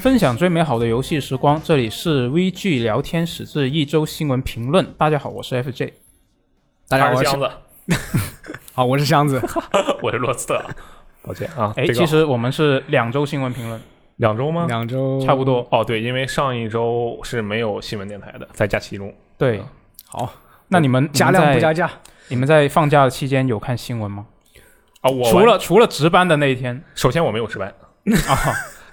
[0.00, 4.86] 分享最美好的游戏时光，这里是 VG 聊天室之一周新闻评论。
[4.96, 5.92] 大家好，我是 FJ。
[6.88, 7.50] 大家好，我是箱子，
[8.74, 9.40] 好，我是箱子。
[10.02, 10.62] 我是罗斯特。
[11.22, 13.80] 抱歉啊，哎，这个其实我们是两周新闻评论，
[14.16, 14.66] 两周吗？
[14.68, 15.66] 两周差不多。
[15.70, 19.12] 哦，对，因为上一周是没有新闻电台的，在假期中。
[19.36, 19.62] 对，
[20.06, 20.32] 好，
[20.68, 21.90] 那你们加量不加价。
[22.28, 24.26] 你们在放假的期间有看新闻吗？
[25.00, 27.68] 啊，我除了除了值班的那一天首先我没有值班，
[28.28, 28.36] 啊，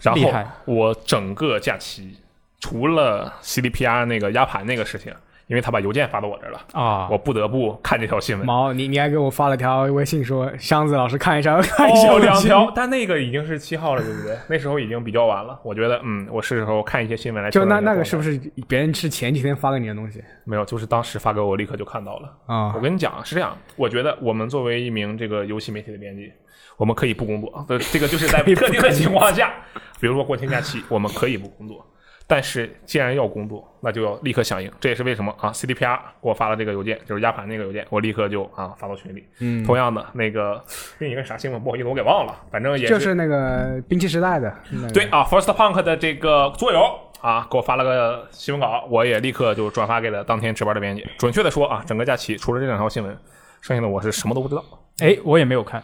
[0.02, 2.18] 然后厉害我整个假期
[2.60, 5.14] 除了 CDPR 那个压盘那个事情，
[5.48, 8.46] 因为他把邮件发到我这儿了，啊，我不得不看这条新闻。
[8.46, 14.38] 毛，你你还给我发了条微信说，箱子老师看一下， 看一下哦，两条，但那个已经是七号了，对不对？
[14.48, 15.60] 那时候已经比较晚了。
[15.64, 17.50] 我觉得，嗯，我是时候看一些新闻来。
[17.52, 20.64] 就那那个是不是是别人是前几天发给你的东西没有？
[20.66, 22.30] 就是当时发给我，立刻就看到了。
[22.46, 22.80] 啊我？
[22.80, 26.32] 跟你讲是这样，我觉得我们作为一名这个游戏媒体的编辑，
[26.78, 29.52] 我们可以不工作，呃，这个就是在特定的情况下，
[30.00, 31.86] 比如说国庆假期，我们可以不工作。
[32.26, 34.72] 但是既然要工作，那就要立刻响应。
[34.80, 39.24] 这也是为什么啊？CDPR 给我发了这个邮件，就是压盘那个邮件，我立刻就啊发到群里。
[39.40, 40.64] 嗯，同样的，那个
[41.00, 46.82] 另一个啥新闻，不好意思，我给忘了，反正也就是那个兵器时代的，那个对啊，First Punk 的这个桌游
[47.22, 51.06] 啊，给我发了个新闻稿，我也立刻就转发给了当天值班的编辑。
[51.18, 53.18] 准确的说啊，整个假期除了这两条新闻，
[53.62, 54.64] 剩下的我是什么都不知道。
[55.00, 55.84] 哎，我也没有看。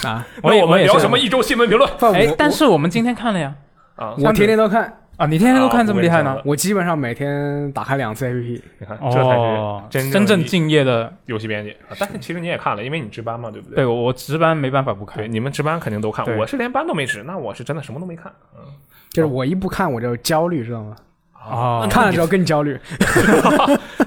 [0.00, 0.24] 啥？
[0.42, 3.54] 那我们聊什么一周新闻评论不哎，但是我们今天看了呀。
[3.96, 4.14] 啊？
[4.18, 6.42] 我天天都看，啊，你天天都看这么厉害呢啊？
[6.44, 8.60] 我基本上每天打开两次 APP。
[8.78, 11.12] 你看，这才哦，是真真正正敬业的。
[11.26, 11.70] 游戏编辑。
[11.88, 13.76] 啊但是其实你也看了，因为你值班嘛，对不对？
[13.76, 15.32] 对，我我值班没办法不对，看。
[15.32, 18.32] 你们值班肯定都看，我是连班都没值，那我是真的什么都没看。
[18.56, 18.62] 嗯
[19.10, 20.96] 就是我一不看我就焦虑，知道吗？
[21.38, 22.80] 啊，看了之后更焦虑。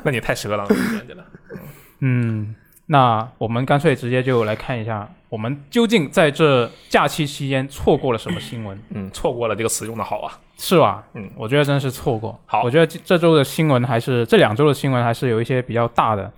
[0.03, 1.23] 那你 太适合当游戏编辑了。
[1.99, 2.55] 嗯，
[2.87, 10.39] 那我们干脆直接就来看一下，我们究竟在这假期期间错过了什么新闻，嗯，错过了这个词用的好啊。
[10.57, 11.03] 是吧？
[11.15, 12.39] 嗯，我觉得真是错过。
[12.45, 16.31] 好我觉得这这周的新闻还是这两周的新闻还是有一些比较大的。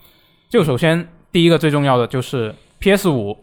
[0.49, 3.37] 就首先第一个最重要的就是 PS 五，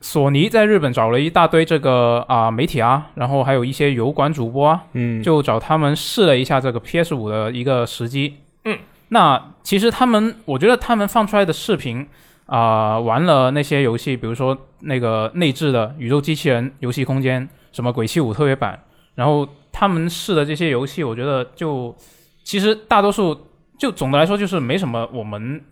[0.00, 8.38] 索尼在日本找了一大堆这个啊、媒体啊，然后还有一些油管主播啊，嗯，就找他们试了一下这个 PS 五的一个时机。
[8.64, 8.76] 嗯，
[9.14, 12.04] 那其实他们，我觉得他们放出来的视频
[12.46, 18.82] 啊、玩了那些游戏，比如说那个内置的《宇宙机器人》游戏空间，什么《鬼泣五》特别版，
[19.14, 21.94] 然后他们试的这些游戏，我觉得就
[22.42, 23.38] 其实大多数
[23.78, 25.62] 就总的来说就是没什么我们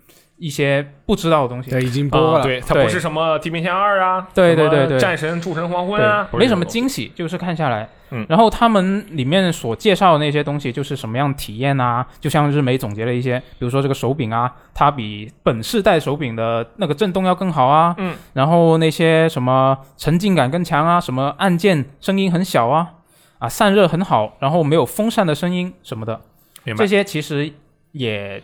[0.43, 1.71] 一些不知道的东西。
[1.71, 2.43] 对已经播了。
[2.43, 8.27] 对，它不是什么《地平线二》啊，对对对对战神诸神黄昏啊，对，没什么惊喜，就是看下来，嗯。
[8.29, 12.05] 然后他们里面所介绍的那些东西，就是什么样的体验啊？
[12.21, 22.95] 就像日媒总结了一些，比如说这个手柄啊，它比本世代手柄的那个震动要更好啊，嗯，然后那些什么沉浸感更强啊，什么按键声音很小啊，
[23.39, 26.21] 啊散热很好，然后没有风扇的声音什么的，
[26.65, 26.85] 明白。
[26.85, 27.53] 这些其实
[27.93, 28.43] 也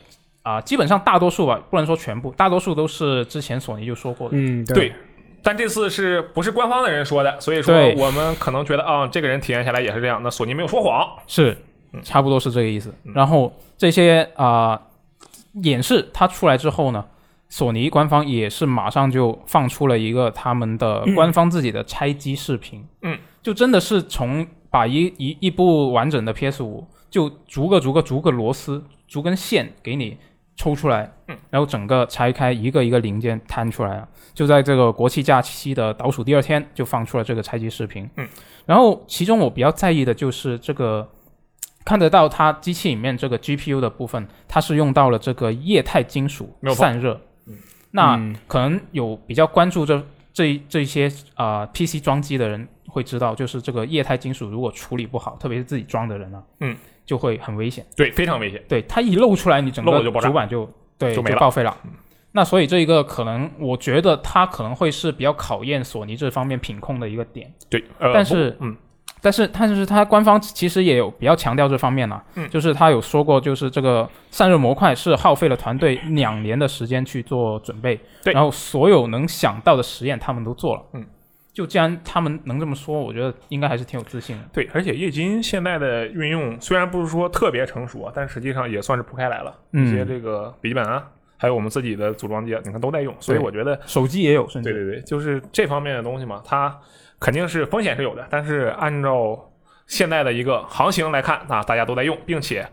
[0.49, 4.91] 啊、基本上大多数吧，不能说全部，大多数都是之前索尼就说过的，嗯，对，
[5.43, 7.39] 但这次是不是官方的人说的？
[7.39, 10.23] 所以说我们可能觉得啊、这个人体验下来也是这样。
[10.23, 11.55] 那索尼没有说谎，是
[11.93, 12.95] 嗯，差不多是这个意思。
[13.05, 14.81] 嗯然后这些啊、
[15.65, 17.05] 演示它出来之后呢，
[17.51, 22.83] 索尼官方也是马上就放出了一个他们的官方自己的拆机视频。
[23.03, 30.17] 嗯，就真的是从把一一一部完整的 PS 五，就逐个逐个逐个螺丝、逐根线给你
[30.59, 34.09] 抽出来，嗯，然后整个拆开一个一个零件摊出来了。
[34.35, 38.11] 就在这个国庆假期的倒数第二天，就放出了这个拆机视频。
[38.17, 38.29] 嗯，
[38.67, 41.09] 然后其中我比较在意的就是这个
[41.85, 47.15] 看得到它机器里面这个 GPU 的部分，它是用到了这个液态金属散热。
[47.47, 47.57] 嗯
[47.91, 50.03] 那嗯可能有比较关注这
[50.33, 56.77] 这这些啊、PC 装机的人会知道，就是这个液态金属如果处理不好，特别是自己装的人啊，嗯，
[57.09, 57.83] 就会很危险。
[57.97, 58.63] 对，非常危险。
[58.69, 61.75] 对，它一露出来，你整个主板就对就报废了。
[62.33, 67.51] 那所以这一个可能，我觉得它可能会是比较考验索尼这方面品控的一个点。
[67.71, 68.77] 对，呃，但是嗯，
[69.23, 81.07] 但是但是它官方其实也有比较强调这方面啦，嗯就是他有说过，就是这个散热模块是耗费了团队两年的时间去做准备，对然后所有能想到的实验他们都做了，嗯，
[81.59, 89.53] 就既然他们能这么说，我觉得应该还是挺有自信的，对，而且液晶现在的运用虽然不是说特别成熟啊，但实际上也算是铺开来了。
[89.73, 91.05] 嗯一些这个笔记本啊，
[91.37, 96.79] 还有我们自己的组装机，你看都在用，所以我觉得手机也有，甚至对对对，就是这方面的东西嘛，它
[97.19, 99.51] 肯定是风险是有的，但是按照
[99.89, 102.65] 现在的一个行情来看，啊，大家都在用，并且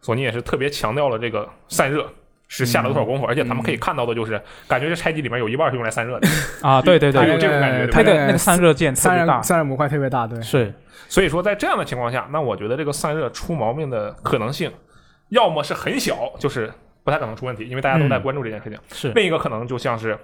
[0.00, 2.12] 索尼也是特别强调了这个散热。
[2.54, 4.38] 是下了多少功夫，而且他们可以看到的就是，
[4.68, 6.28] 感觉这拆机里面有一半是用来散热的，
[6.60, 9.36] 啊， 对对对，它有这种感觉对它的那个散热键特散别大。
[9.38, 10.72] 热，散热模块特别大，对，是。
[11.08, 14.70] 所以说在这样的情况下，那我觉得这个散热出毛病的可能性，
[15.30, 16.70] 要么是很小，就是
[17.04, 18.22] 不太可能出问题，因为大家都在嗯。
[18.22, 20.18] 关注这件事情；是，另一个可能就像是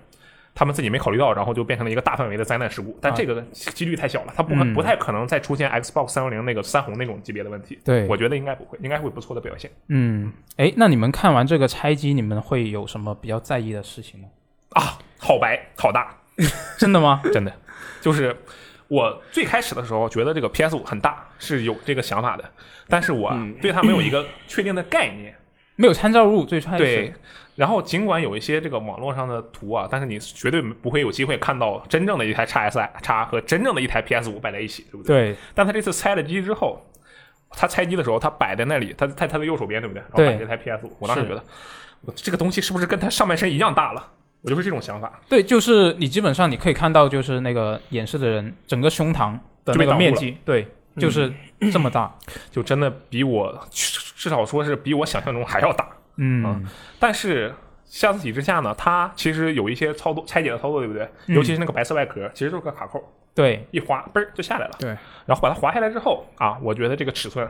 [0.58, 7.78] 他们自己没考虑到，然后就变成了一个大范围的灾难事故，但啊这个几率太小了，它不可、嗯不太可能再出现 Xbox 三六零那个三红那种级别的问题。
[7.84, 14.26] 对我觉得应该不会，应该会不错的表现嗯，哎，那你们看完这个拆机，你们会有什么比较在意的事情呢？
[14.70, 14.98] 啊！
[15.18, 16.12] 好白好大，
[16.76, 17.22] 真的吗？
[17.32, 17.52] 真的，
[18.00, 18.36] 就是
[18.88, 22.44] 我最开始的时候觉得这个 PS 五很大，是有这个想法的，
[22.88, 25.32] 但是我嗯对它没有一个确定的概念。
[25.78, 27.14] 没有参照物，最开始对，
[27.54, 35.30] 然后尽管有一些这个网络上的图啊，但是你绝对不会有机会看到真正的一台 x S I 叉和真正的一台 PS 五摆在一起，对不对？
[35.32, 36.84] 对但他这次拆了机之后，
[37.50, 40.02] 他拆机的时候，他摆在那里，他在他的右手边，对不对？
[40.02, 41.44] 然后摆这台 PS 五，我当时觉得，
[42.00, 44.04] 我这个东西是不是跟他上半身一样大了？
[44.42, 45.20] 我就是这种想法。
[45.28, 49.32] 对，就是你基本上你可以看到，就是那个演示的人整个胸膛
[49.64, 50.66] 的那个面积，对，
[50.96, 51.32] 就是
[51.72, 52.12] 这么大。
[52.50, 55.88] 就真的比我至少说是比我想象中还要大。
[56.16, 56.66] 嗯，
[56.98, 61.08] 但是下次体之下呢，它其实有一些操作拆解的操作，对不对？
[61.26, 63.00] 嗯尤其是那个白色外壳，其实就是个卡扣，
[63.34, 64.72] 对，一滑嘣儿就下来了。
[64.78, 64.90] 对，
[65.26, 67.48] 然后把它滑下来之后啊，我觉得这个尺寸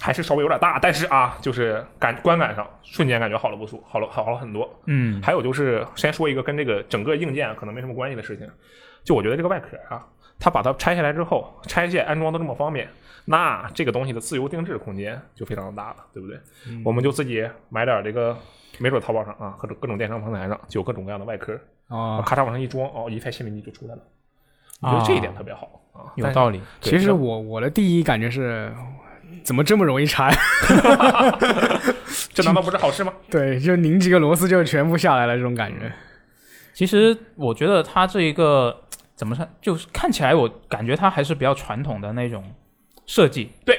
[0.00, 4.68] 还是稍微有点大，但是啊，就是感观感上瞬间感觉好了不少，好了好了很多。
[4.86, 8.48] 嗯，还有就是先说一个跟这个整个硬件可能没什么关系的事情，
[9.04, 10.04] 就我觉得这个外壳啊，
[10.40, 12.88] 它把它拆下来之后，拆卸安装都这么方便，
[13.26, 16.38] 那这个东西的自由定制空间就非常的大了，对不对？
[16.84, 18.36] 我们就自己买点这个，
[18.78, 21.54] 没准淘宝上啊，或者各种电商平台上就有各种各样的外壳，
[21.88, 24.02] 啊，咔嚓往上一装，哦，一台心灵机就出来了。
[24.80, 26.60] 我觉得这一点特别好啊，有道理。
[26.80, 28.70] 其实我我的第一感觉是，
[29.42, 30.30] 怎么这么容易拆？
[32.34, 33.12] 这难道不是好事吗？
[33.30, 35.90] 对，就拧几个螺丝就全部下来了，这种感觉。
[36.74, 38.82] 其实我觉得它这一个
[39.14, 42.44] 怎么说，就是看起来我感觉它还是比较传统的那种
[43.06, 43.50] 设计。
[43.64, 43.78] 对，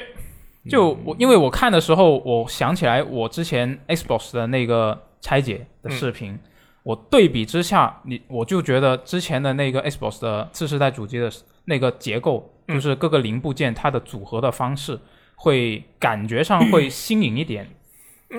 [0.70, 6.38] 就我因为我看的时候，我想起来我之前 Xbox 的那个拆解的视频，
[6.84, 11.32] 我对比之下，你我就觉得之前的那个 Xbox 的次世代主机的
[11.66, 15.00] 那个结构，嗯就是各个零部件它的组合的方式，
[15.36, 17.68] 会感觉上会 新颖一点。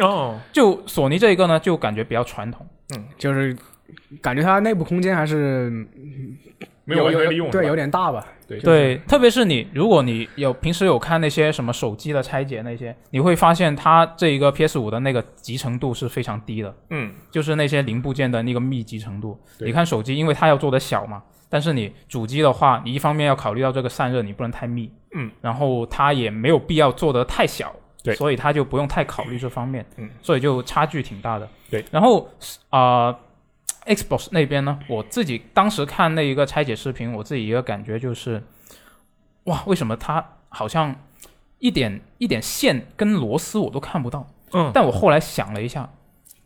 [0.00, 2.66] 哦，就索尼这一个呢，就感觉比较传统。
[2.94, 3.56] 嗯就是
[4.20, 5.86] 感觉它内部空间还是
[6.86, 8.26] 没有完全利用，对，有点大吧。
[8.48, 19.36] 对对，特别是你，如果你有平时有看那些什么手机的拆解那些，你会发现它这一个 PS 五的那个集成度是非常低的，嗯，就是那些零部件的那个密集程度。
[19.58, 27.74] 你看手机，因为它要做的小嘛，但是你主机的话，你一方面要考虑到这个散热，你不能太密，嗯，然后它也没有必要做的太小，
[28.04, 28.14] 对。
[28.14, 31.48] 所以它就不用太考虑这方面，嗯，所以就差距挺大的。
[31.68, 32.28] 对，然后
[32.70, 33.18] 啊、呃
[33.86, 38.42] Xbox 那边呢，我自己当时看那一个拆解视频，我自己一个感觉就是，
[39.44, 40.94] 哇，为什么它好像
[41.58, 44.26] 一点一点线跟螺丝我都看不到？
[44.52, 45.88] 嗯，但我后来想了一下，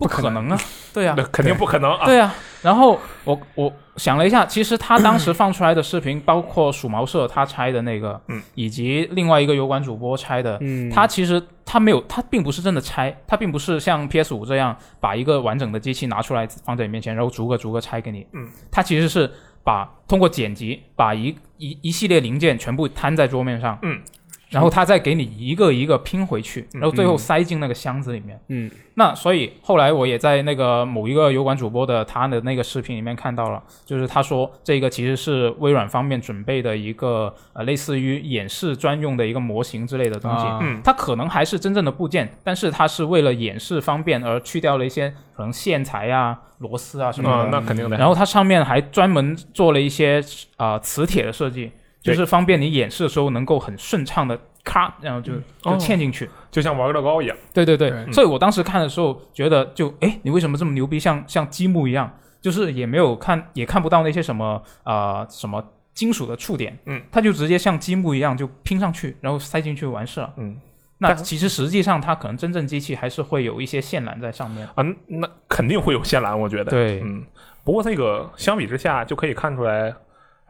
[0.00, 0.58] 不可能啊，
[0.92, 2.04] 对啊那，肯定不可能啊。
[2.06, 2.34] 对啊。
[2.62, 18.26] 然后我我想了一下，其实他当时放出来的视频，包括鼠毛社他拆的那个，嗯，以及另外一个油管主播拆的，嗯，他其实他没有，他并不是真的拆，他并不是像 PS 五这样把一个完整的机器拿出来放在你面前，然后逐个逐个拆给你。
[18.32, 19.30] 嗯，他其实是
[19.64, 23.78] 把通过剪辑把一一一系列零件全部摊在桌面上。
[23.82, 24.00] 嗯。
[24.50, 28.38] 然后他再给你一个一个拼回去，嗯然后最后塞进那个箱子里面。
[28.48, 40.46] 嗯，那所以后来我也在那个某一个油管主播的他的那个视频里面看到了，就是他说这个其实是微软方面准备的一个呃类似于演示专用的一个模型之类的东西。
[40.46, 47.50] 啊嗯它可能还是真正的部件，但是它是为了演示方便而去掉了一些可能线材啊、螺丝啊什么啊的。
[47.50, 47.96] 那肯定的。
[47.96, 50.20] 然后它上面还专门做了一些
[50.56, 51.70] 啊、磁铁的设计，
[52.02, 55.76] 就是方便你演示的时候能够很顺畅的咔，然后就就哦。
[55.78, 56.28] 嵌进去。
[56.50, 65.64] 就像玩乐高一样，对对对，所以我当时看的时候觉得就，哎，你为什么这么牛逼，像像积木一样，就是也没有看也看不到那些什么啊、呃什么
[65.94, 70.32] 金属的触点，嗯，它就直接像积木一样就拼上去，然后塞进去完事了。
[70.38, 70.60] 嗯。
[71.02, 74.68] 那其实实际上它可能真正机器还是会有一些线缆在上面。
[74.74, 76.64] 啊，那肯定会有线缆，我觉得。
[76.64, 77.00] 对。
[77.02, 77.24] 嗯，
[77.64, 79.94] 不过这个相比之下，就可以看出来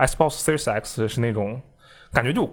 [0.01, 1.61] ，Xbox Series X 是那种
[2.13, 2.49] 感觉就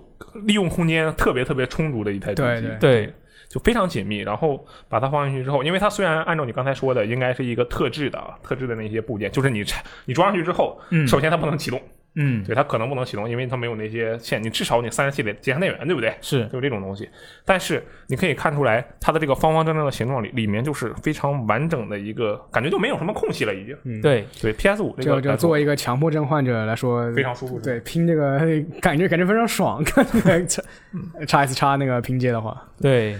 [0.45, 2.61] 利用空间特别特别充足的一台主机。
[2.61, 3.13] 对对对，
[3.49, 4.19] 就非常紧密。
[4.19, 11.81] 然后把它放进去之后，因为它虽然按照你刚才说的，应该是一个特制的啊特制的那些部件，就是你拆你装上去之后，嗯首先它不能启动，
[12.19, 16.13] 嗯，对，它可能不能启动，因为它没有那些线，你至少你散热器得接上电源，对不对？
[16.19, 17.07] 是就这种东西。
[17.45, 23.77] 但是你可以看出来，它的这个方方正正的形状里，里面就是非常完整的一个，感觉就没有什么空隙了，已经。
[23.83, 27.59] 嗯，，对，对，PS 五这个就作为一个强迫症患者来说，非常舒服。
[27.59, 28.39] 对拼这个
[28.81, 30.63] 感觉感觉非常爽，看那个叉
[31.27, 33.15] 叉 S 叉那个拼接的话，对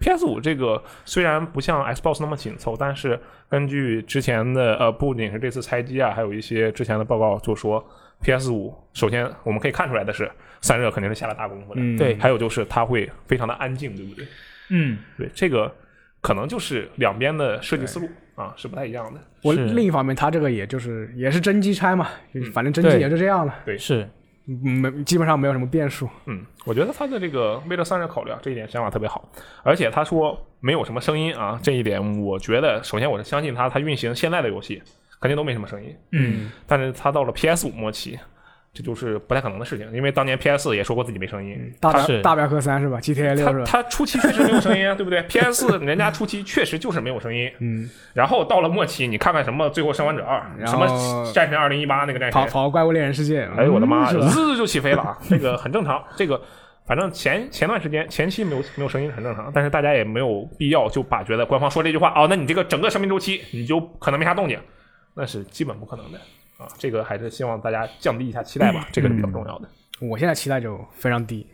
[0.00, 7.84] ，PS 五这个虽然不像 Xbox 那么紧凑，但是根据之前的呃，不仅是这次拆机啊，还有一些之前的报告就说
[8.22, 10.30] ，PS 五首先我们可以看出来的是
[10.60, 12.16] 散热肯定是下了大功夫的，嗯，对。
[12.16, 14.26] 还有就是它会非常的安静，对不对？
[14.70, 15.72] 嗯，对，这个
[16.20, 19.20] 可能就是两边的设计思路啊是不太一样的。
[19.42, 22.08] 我另一方面，它这个也就是也是真机拆嘛，
[22.52, 23.78] 反正真机也就这样了，对。
[23.78, 24.08] 是，
[24.48, 26.08] 嗯没基本上没有什么变数。
[26.24, 29.28] 嗯，我觉得他的这个为了散热考虑啊，这一点想法特别好。
[29.62, 34.82] 而且他说没有什么声音啊，这一点我觉得，首先我是相信他，他运行现在的游戏
[35.20, 35.94] 肯定都没什么声音。
[36.12, 38.18] 嗯，但是他到了 PS 五末期，
[38.72, 41.58] 这就是不太可能的事情，因为当年 PS 也说过自己没声音。
[41.80, 43.64] 大是表大镖客三是吧？GTA 六是吧？
[43.64, 50.38] 他他初期确实没有声音啊，对不对？PS 人家初期确实就是没有声音，嗯，然后到了末期，你看看什么《最后生还者二》，
[50.70, 54.12] 什么战神二零一八那个战跑神，跑怪物猎人世界，哎呦我的妈？
[54.12, 55.18] 滋就起飞了啊！
[55.28, 56.38] 这个很正常，这个
[56.86, 64.58] 反正前前段时间前期没有没有声音很正常，但是大家也没有必要就把觉得官方说这句话哦，那你这个整个生命周期你就可能没啥动静，
[65.16, 66.18] 那是基本不可能的
[66.58, 66.68] 啊！
[66.78, 69.68] 这个还是希望大家降低一下期待吧，这个是比较重要的。
[70.00, 71.46] 我现在期待就非常低，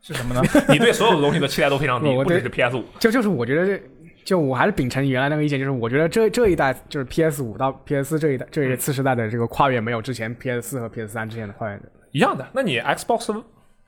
[0.00, 0.42] 是什么呢？
[0.70, 2.84] 你对所有的东西的期待都非常低， 不只是 PS 五。
[2.98, 3.82] 就就是我觉得这。
[4.24, 11.84] 就我还是秉承原来那个意见，就是我觉得这这一代就是 PS 五到 PS 四这一代这一次时代的这个跨越没有之前 PS 四和 PS 三之间的跨越的。
[12.10, 12.46] 一样的。
[12.52, 13.42] 那你 Xbox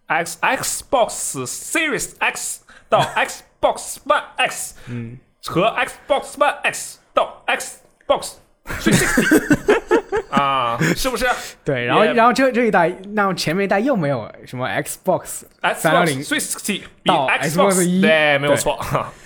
[0.07, 3.01] X Xbox Series X 到
[3.61, 8.37] Xbox One X，嗯，和 Xbox One X 到 Xbox
[8.79, 11.27] 360 啊，是不是？
[11.65, 18.57] 对，然后也然后这这一代，那前面一代又没有什么 Xbox，？Xbox 360 360比到 Xbox 一对，没有对。
[18.57, 18.79] 错，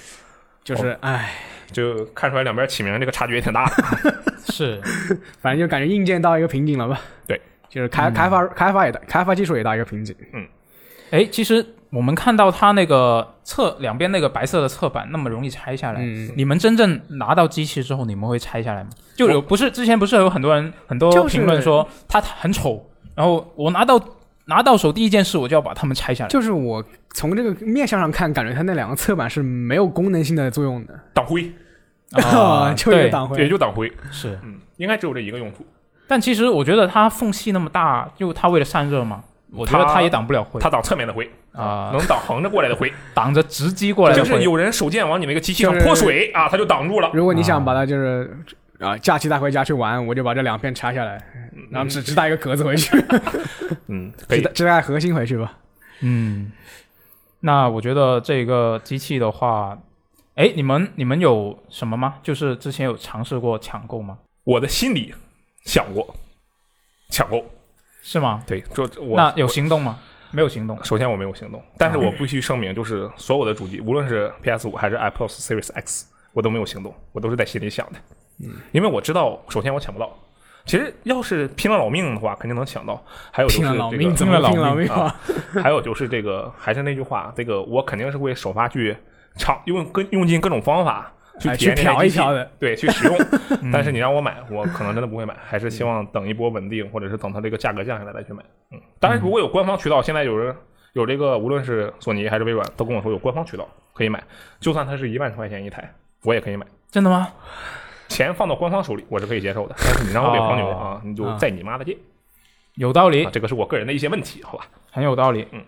[0.64, 1.32] 就是唉，
[1.70, 3.66] 就看出来两边起名这个差距也挺大。
[3.66, 4.14] 的。
[4.52, 4.80] 是，
[5.40, 7.00] 反正就感觉硬件到一个瓶颈了吧？
[7.26, 10.16] 对，就是开开发开发也到开发技术也到一个瓶颈。
[10.32, 10.46] 嗯。
[11.10, 18.90] 哎，其实我们看到它那个侧两边那个白色的侧板那么容易拆下来，嗯，你们真正拿到机器之后，你们会拆下来吗？
[19.14, 22.84] 就有不是之前不是有很多人很多评论说它很丑，
[23.14, 24.00] 然后我拿到
[24.46, 26.28] 拿到手第一件事我就要把它们拆下来。
[26.28, 31.52] 就是我从这个面相上看，感觉它那两个侧板是没有功能性的作用的，挡灰，
[32.12, 33.48] 啊， 就一个对，也挡灰。
[33.48, 34.38] 就挡灰，是。
[34.42, 35.64] 嗯，应该只有这一个用处。
[36.06, 39.22] 但其实我觉得它缝隙那么大，就它为了散热嘛，
[39.54, 42.92] 我觉得它它也挡不了灰它挡侧面的灰，啊，能挡横着过来的灰。
[43.14, 44.28] 挡着直击过来的灰。
[44.28, 47.10] 就是有人手贱往你们一个机器上就是泼水啊，它就挡住了。
[47.14, 48.36] 如果你想把它就是
[48.80, 51.22] 啊假期带回家去玩，我就把这两片拆下来，
[51.70, 52.96] 然后只只带一个壳子回去，
[53.88, 54.52] 嗯，可以只带。
[54.52, 55.52] 只带核心回去吧。
[56.00, 56.50] 嗯，
[57.40, 59.78] 那我觉得这个机器的话，
[60.34, 62.14] 哎，你们你们有什么吗？
[62.22, 64.18] 就是之前有尝试过抢购吗？
[64.44, 65.14] 我的心里
[65.64, 66.14] 想过
[67.10, 67.44] 抢购，
[68.06, 68.42] 是吗？
[68.46, 69.98] 对，就我那有行动吗？
[70.30, 70.78] 没有行动。
[70.84, 77.98] 首先我没有行动，但是我必须声明，就是所有的主机，无论是 PS 五还是 Apple Series X，我都没有行动，我都是在心里想的。
[78.42, 80.12] 嗯，因为我知道，首先我抢不到。
[80.66, 83.02] 其实要是拼了老命的话，肯定能抢到。
[83.30, 85.14] 还有就是拼了老命，拼了老命啊？
[85.62, 88.94] 还有就是这个，还是那句话，这个我肯定是会首发去
[89.36, 93.16] 尝，用跟用尽各种方法去哎体验去这台机器嫖一嫖的，对，去使用。
[93.72, 98.42] 但是你让我买，我可能真的不会买，还是希望等一波稳定，或者是等它这个价格降下来再去买。
[98.72, 100.54] 嗯，当然如果有官方渠道，现在有人
[100.92, 104.22] 有这个，无论是索尼还是微软，都跟我说有官方渠道可以买，
[104.60, 106.66] 就算它是一万块钱一台，我也可以买。
[106.90, 107.28] 真的吗？
[108.06, 109.74] 钱放到官方手里，我是可以接受的。
[109.78, 111.96] 但是你让我给黄牛哦啊，你就啊在你妈的店
[112.74, 114.66] 有道理啊！，这个是我个人的一些问题，好吧？
[114.92, 115.48] 很有道理。
[115.52, 115.60] 嗯，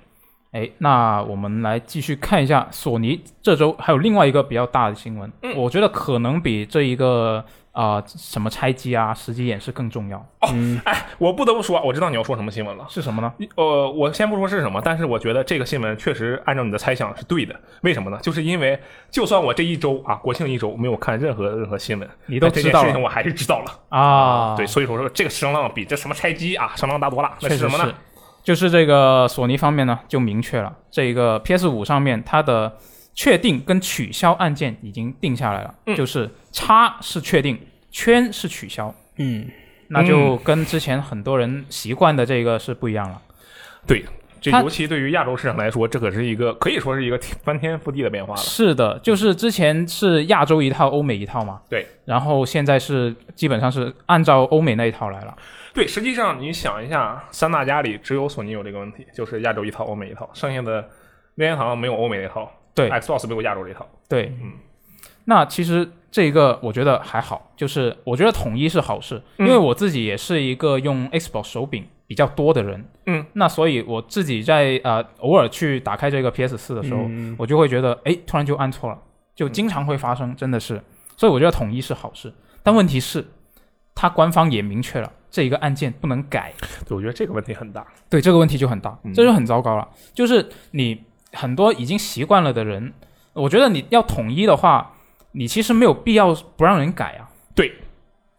[0.57, 10.27] 哎，那我们来继续看一下索尼这周还有另外一个比较大的新闻，嗯我觉得可能比这一个啊、什么拆机啊、实际演示更重要。
[10.51, 12.87] 嗯，哎，我不得不说，我知道你要说什么新闻了。
[12.89, 13.31] 是什么呢？
[13.57, 17.55] 呃，我先不说是什么，但是我觉得这个新闻确实按照你的猜想是对的。
[17.83, 18.19] 为什么呢？
[18.23, 23.71] 就是因为就算我这一周啊，国庆一周没有看任何任何新闻，你都知道了件事情我还是知道了。
[23.91, 24.57] 啊？
[24.57, 27.31] 对，所以说说这个声浪比这什么拆机啊声浪大多了。
[27.43, 27.93] 那是什么呢？，
[28.47, 32.73] 就是这个索尼方面呢就明确了，这个 PS 五上面它的
[33.13, 37.59] 确定跟取消按键已经定下来了，嗯就是叉是确定，
[37.91, 39.49] 圈是取消，嗯，
[39.89, 43.21] 那就跟之前很多人习惯的这个是不一样了。
[43.85, 44.05] 对，
[44.41, 48.41] 这尤其对于亚洲市场来说，这可是一个可以说是一个翻天覆地的变化了。
[48.41, 51.61] 是的，就是之前是亚洲一套，欧美一套嘛。
[51.69, 51.85] 对。
[52.05, 55.37] 然后现在是基本上是按照欧美那一套来了。
[55.77, 60.73] 对，实际上你想一下，三大家里只有索尼有这个问题，就是亚洲一套，欧美一套，剩下的
[61.35, 63.87] 任天堂没有欧美那套，对，Xbox 没有亚洲这套。
[64.09, 64.53] 对，嗯。
[65.27, 72.83] 那其实这个我觉得还好，就是我觉得统一是好事，因嗯为我自己也是一个用 Xbox 手柄比较多的人。
[73.05, 73.27] 嗯。
[73.35, 78.99] 那所以我自己在呃偶尔去打开这个 PS 四的时候，嗯我就会觉得，哎，突然就按错了，
[79.35, 80.83] 就经常会发生，真的是。
[81.19, 83.23] 所以我觉得统一是好事，但问题是，
[83.95, 86.53] 它官方也明确了这一个按键不能改。
[86.87, 87.87] 对，我觉得这个问题很大。
[88.09, 89.89] 对，这个问题就很大嗯，这就很糟糕了。
[90.15, 92.93] 就是你很多已经习惯了的人，
[93.33, 94.93] 我觉得你要统一的话，
[95.33, 97.29] 你其实没有必要不让人改啊。
[97.55, 97.73] 对，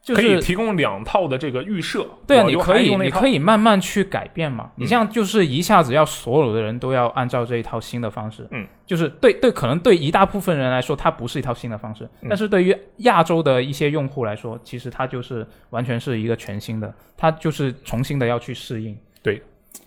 [0.07, 2.07] 就是可以提供两套的这个预设。
[2.25, 4.71] 对啊，你可以，你可以慢慢去改变嘛。
[4.77, 18.97] 嗯你这样就是一下子要所有的人都要按照这一套新的方式，嗯，就是对对，可能对一大部分人来说，它不是一套新的方式，嗯但是对于亚洲的一些用户来说，其实它就是完全是一个全新的，它就是重新的要去适应。
[19.21, 19.41] 对，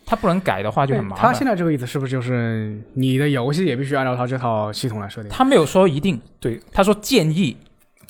[0.05, 1.25] 它不能改的话就很麻烦。
[1.25, 5.31] 他现在这个意思是不是就是你的游戏也必须按照他这套系统来设定？
[5.31, 7.57] 他没有说一定，对，他说建议，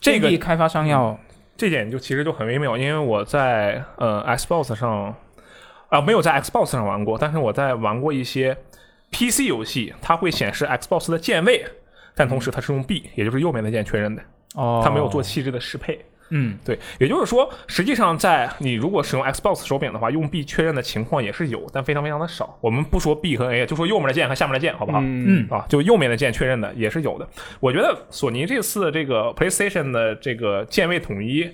[0.00, 1.16] 这个建议开发商要
[1.60, 5.14] 这点就其实就很微妙，因为我在呃 Xbox 上
[5.90, 8.56] 啊、没有在 Xbox 上玩过，但是我在玩过一些
[9.10, 11.62] PC 游戏，它会显示 Xbox 的键位，
[12.14, 14.22] 但同时它是用 B，也就是右边的键确认的，
[14.54, 16.02] 哦，它没有做细致的适配。
[16.30, 22.56] 嗯，对，也就是说，实际上在你如果使用 Xbox 手柄的话，用 B 确认的情况也是有，但非常非常的少。
[22.60, 25.00] 我们不说 B 和 A，就说右面的键和下面的键，好不好？
[25.00, 27.28] 嗯嗯啊，就右面的键确认的也是有的。
[27.58, 31.50] 我觉得索尼这次这个 PlayStation 的这个键位统一，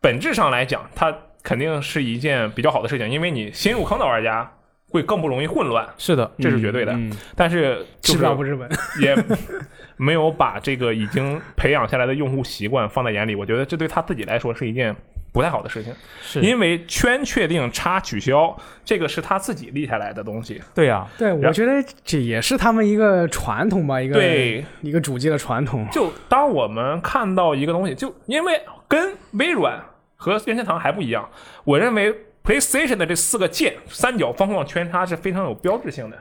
[0.00, 4.52] 本质上来讲，它肯定是一件比较好的事情，因为你新入坑的玩家
[4.90, 6.92] 会更不容易混乱，是的，这是绝对的。
[6.92, 8.58] 嗯，但是就吃不是。
[9.00, 9.16] 也
[10.00, 14.96] 没有把这个已经培养下来的用户习惯放在眼里，我觉得这对他自己来说是一件
[15.30, 20.58] 不太好的事情，是因为圈确定叉取消这个是他自己立下来的东西。
[20.74, 25.86] 对啊，对，我觉得这也是他们一个传统吧，一个对，一个主机的传统。
[25.92, 28.58] 就当我们看到一个东西，就因为
[28.88, 29.78] 跟微软
[30.16, 31.28] 和任天堂还不一样，
[31.64, 32.10] 我认为
[32.42, 36.16] PlayStation 的这四个键三角、方框、圈叉是非常有标志性的。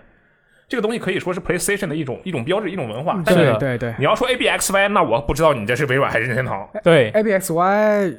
[0.69, 3.21] 这个东西可以说是 PlayStation 的一种一种标志、一种文化。
[3.25, 6.69] 但是是的对对你要说 A B X Y，那我不知道你这是微软还是任天堂。
[6.83, 8.13] 对，，A B X Y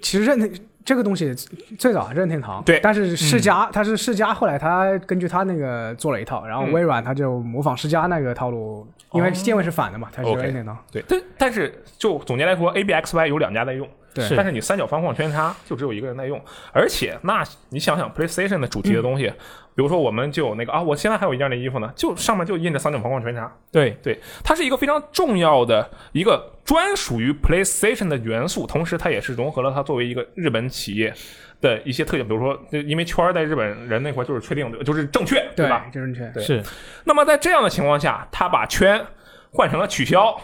[0.00, 0.52] 其实任天
[0.84, 1.34] 这个东西
[1.78, 10.78] 最早任天堂对但是世嘉、它是世嘉，后来它根据它那个做了一套，然后嗯微软它就模仿世嘉那个套路，因为键位是反的嘛，它是任天堂。
[10.90, 16.40] 对，但但是就总结来说，A B X Y 有两家在用，对但是你三角方框圈叉就只有一个人在用，
[16.72, 19.30] 而且那你想想 PlayStation 的主题的东西，
[19.78, 31.14] 比如说我们就有那个啊，我现在还有一件的衣服呢，就上面就印着三角方框圈叉，对，对，它是一个非常重要的一个专属于 PlayStation 的元素，同时它也是融合了它作为一个日本企业
[31.60, 35.86] 的一些特点，比如说，因为圈儿在日本人那块就是确定的，就是正确，对吧？？
[35.92, 36.28] 正确。
[36.34, 36.60] 对是
[37.04, 39.00] 那么在这样的情况下，他把圈
[39.52, 40.36] 换成了取消，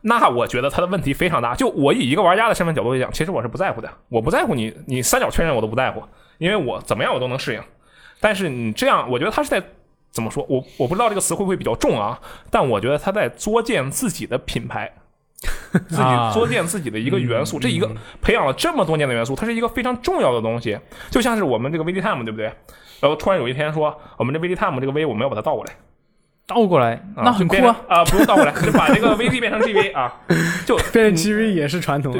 [0.00, 1.54] 那我觉得他的问题非常大。
[1.54, 6.02] 就我以一个玩家的身份角度来讲，其实我是不在乎的，我不在乎你你三角确认我都不在乎，
[6.38, 7.62] 因为我怎么样我都能适应。
[8.22, 9.62] 但是你这样，我觉得他是在
[10.10, 10.46] 怎么说？
[10.48, 12.18] 我我不知道这个词会不会比较重啊，
[12.50, 14.90] 但我觉得他在作践自己的品牌。
[15.88, 20.78] 自己啊作践自己的一个元素，这一个培养了这么多年的元素，它是一个非常重要的东西，
[21.10, 22.44] 就像是我们这个 VDTime 对不对？
[23.00, 25.72] 然后突然有一天说，我们这 VDTime 这个 V 我们要把它倒过来，
[26.46, 27.76] 倒过来，啊那很酷啊！
[27.88, 28.04] 啊！
[28.04, 30.14] 不用倒过来，就把这个 VD 变成 GV 啊，
[30.64, 32.14] 就 变成 GV 也是传统。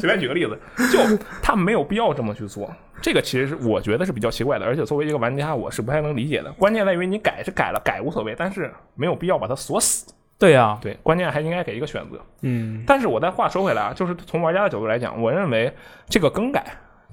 [0.00, 0.58] 随便举个例子，
[0.92, 0.98] 就
[1.42, 2.70] 他没有必要这么去做。
[3.02, 6.52] 这个其实是我觉得是比较奇怪的，而且作为一个玩家，我是不太能理解的。
[6.52, 10.12] 关键在于你改是改了，改无所谓，但是没有必要把它锁死。
[10.38, 12.18] 对啊，对，关键还应该给一个选择。
[12.42, 15.72] 嗯，但是我再话说回来啊，就是从玩家的角度来讲，我认为
[16.08, 16.64] 这个更改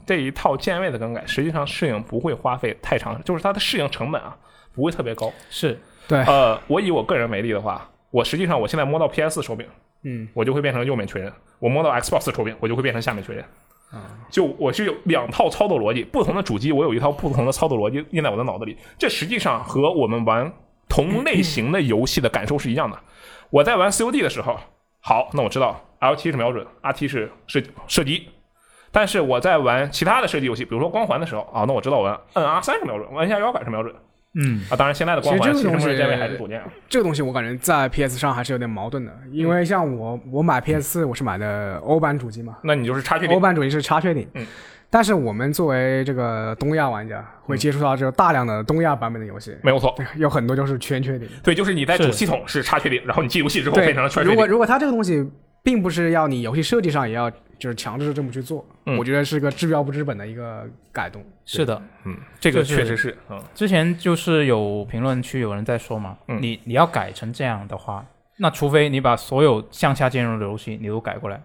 [0.05, 4.35] 这一套键位的更改，实际上适应不会花费太长，就是它的适应成本啊
[4.73, 5.31] 不会特别高。
[5.49, 9.67] 是对，呃，我以我个人为例的话，我实际上我现在摸到 PS 手柄，
[10.09, 13.43] 嗯，我就会变成右面确认；我摸到 Xbox 手柄，我就会变成下面确认。
[14.29, 18.77] 就我是有两套操作逻辑，不同的主机我有一套不同的操作逻辑印在我的脑子里。
[18.97, 20.51] 这实际上和我们玩
[20.87, 22.97] 同类型的游戏的感受是一样的。
[23.49, 24.57] 我在玩 COD 的时候，
[25.01, 28.29] 好，那我知道 L T 是瞄准，R T 是射射击。
[28.91, 33.93] 但是我在玩其他的射击游戏，比如说光环的时候啊，那我知道我摁 R 三是瞄准，我摁下摇杆是瞄准
[34.37, 34.75] 嗯，啊。
[34.77, 36.67] 当然，现在的光环其实这个东西还是左键啊。
[36.87, 44.45] 这个东西我感觉在 PS 上还是有点矛盾的，因为像我我买 PS 四我是买的欧版主机嘛，那你就是差距点欧版主机是插缺点，嗯，
[44.89, 49.93] 但是我们作为这个东亚玩家，会接触到这个大量的东亚版本的游戏，没有错。
[50.15, 51.29] 有很多就是全缺点。
[51.43, 54.33] 对，就是你在主系统是插缺点，然后你进游戏之后变成了全缺点。
[54.33, 55.29] 如果如果它这个东西
[55.67, 61.21] 并不是要你游戏设计上也要就是强制这么去做，嗯我觉得是个治标不治本的一个改动。
[61.43, 68.05] 是的，嗯，这个确实是，嗯，之前就是有评论区有人在说嘛，嗯你你要改成这样的话，
[68.37, 71.41] 那除非你把所有向下兼容的游戏你都改过来，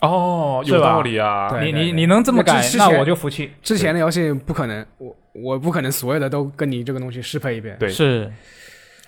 [0.00, 1.48] 哦，有道理啊。
[1.48, 3.52] 对你你你能这么改那我就服气。
[3.62, 7.76] 之前的游戏不可能，我我不可能所有的都跟你这个东西适配一遍。
[7.78, 8.28] 对是，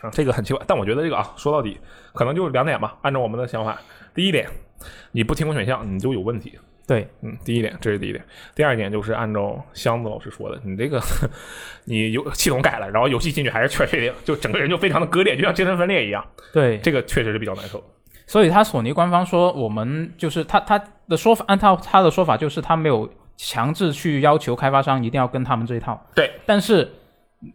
[0.01, 1.77] 啊这个很奇怪，但我觉得这个啊，说到底
[2.13, 2.97] 可能就两点吧。
[3.03, 3.81] 按照我们的想法，
[4.15, 4.49] 第一点，
[5.13, 6.59] 你不提供选项，你就有问题。
[6.87, 8.23] 对，嗯，第一点，这是第一点。
[8.55, 11.01] 第二点就是按照箱子老师说的，你这个
[11.87, 16.23] 你游系统改了，然后游戏进去还是缺缺点，就整个人就非常的割裂，就像精神分裂一样。
[16.53, 17.83] 对，这个确实是比较难受。
[18.27, 26.07] 所以他索尼官方说，我们就是他他的说法，按照他的说法，就是他没有强制去要求开发商一定要跟他们这一套。
[26.15, 26.91] 对，但是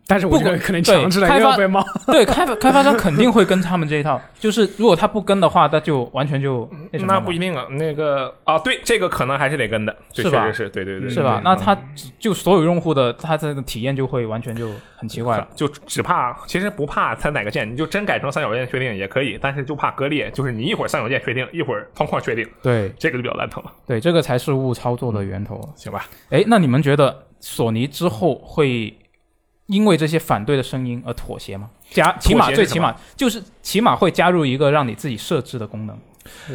[0.08, 1.84] 但是我觉得可能强制开要被骂。
[2.08, 11.42] 对开发开发商肯定会跟他们这一套，就是如果他不跟的话，那就完全就那什么那不一定啊，那个啊，对，这个可能还是得跟的，这是吧确实是对对对，是吧？
[11.44, 11.78] 那他
[12.18, 15.48] 就所有用户的他这个体验就会完全就很奇怪了。
[15.56, 25.60] 就只怕，其实不怕它哪个键，你就真改成三角键确定也可以，但是就怕割裂，就是你一会儿三角键确定，一会儿方框确定，对这个就比较蛋疼了，对，这个才是误操作的源头。
[25.76, 26.06] 行吧？
[26.30, 28.94] 哎，那你们觉得索尼之后会
[29.70, 31.70] 因为这些反对的声音而妥协吗？
[31.92, 35.98] 加起码最起码就是起码会加入一个让你自己设置的功能。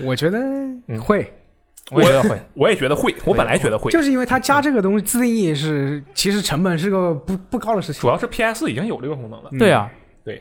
[0.04, 0.38] 我觉得
[0.86, 1.32] 嗯会，
[1.90, 2.40] 我也觉得会。
[2.54, 8.08] 我也觉得会，我本来觉得会，就是因为它加这个东西自定义是，其实成本是个不不高的事情主。
[8.08, 9.90] 要是 PS 已经有这个功能了，对啊，
[10.24, 10.40] 对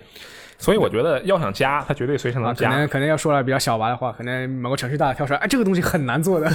[0.60, 2.70] 所以我觉得要想加，它绝对随时啊，能加。
[2.70, 6.50] 可能可能要说了比较小白的话，可能某个程序大跳出来，哎，这个东西很难做的，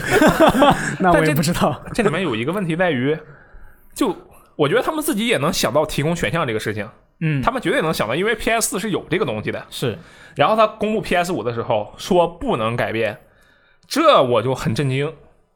[1.01, 1.83] 那我也不知道。
[1.93, 3.17] 这里面有一个问题在于，
[3.95, 4.17] 就
[4.59, 6.89] 我觉得他们自己也能想到提供选项这个事情，
[7.21, 9.65] 嗯，他们绝对能想到，因为 PS 四是有这个东西的。
[9.71, 9.97] 是。
[10.35, 13.17] 然后他公布 PS 五的时候说不能改变，
[13.87, 15.13] 这我就很震惊，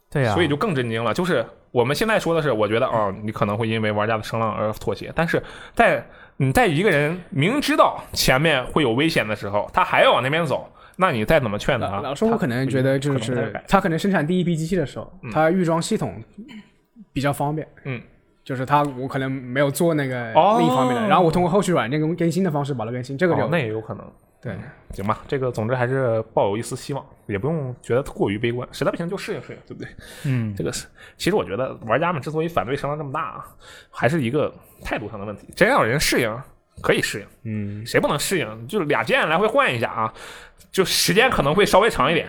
[0.08, 1.12] 对啊，所以就更震惊了。
[1.12, 5.42] 就是我们现在说的是，我觉得哦，你可能会因为玩家的声浪而妥协，但是
[5.74, 16.22] 在你在一个人明知道前面会有危险的时候，他还要往那边走，那你再怎么劝他，老实说，我可能觉得就是他可能生产第一批机器的时候嗯，他预装系统
[17.12, 17.66] 比较方便。
[17.84, 18.00] 嗯，
[18.44, 24.05] 就是他我可能没有做那个哦另一方面的，然后我通过后续软件更更新的方式把它更新，这个就哦那也有可能。
[24.40, 24.57] 对。
[24.92, 29.88] 行吧，这个总之还是抱有一丝希望，也不用觉得过于悲观，实在不行就适应适应，对不对？
[30.26, 33.46] 嗯，这个是，其实我觉得玩家们之所以反对声浪这么大啊，
[33.90, 34.52] 还是一个
[34.83, 35.48] 态度上的问题。
[35.57, 36.37] 真要有人适应，
[36.83, 38.66] 可以适应，嗯，谁不能适应？
[38.68, 40.12] 就是俩键来回换一下啊，
[40.70, 42.28] 就时间可能会稍微长一点，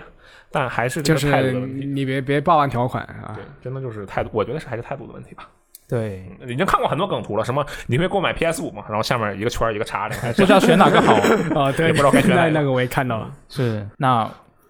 [0.51, 1.85] 但还是这就个态度是的问题。
[1.85, 5.49] 你别别报完条款啊对，，真的就是态度，我觉得是还是态度的问题吧。
[5.93, 8.83] 对，已经看过很多梗图了，什么你会购买 PS 五吗？
[8.87, 11.13] 然后下面一个圈儿一个叉的，不知道选哪个好。
[11.59, 14.27] 啊，对，也不知道该选哪个那那个我也看到了，是，那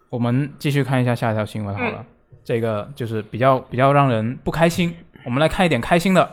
[0.10, 1.98] 我们继续看一下下一条新闻好了。
[2.00, 2.06] 嗯
[2.46, 4.94] 这个就是比较比较让人不开心。
[5.24, 6.30] 我们来看一点开心的。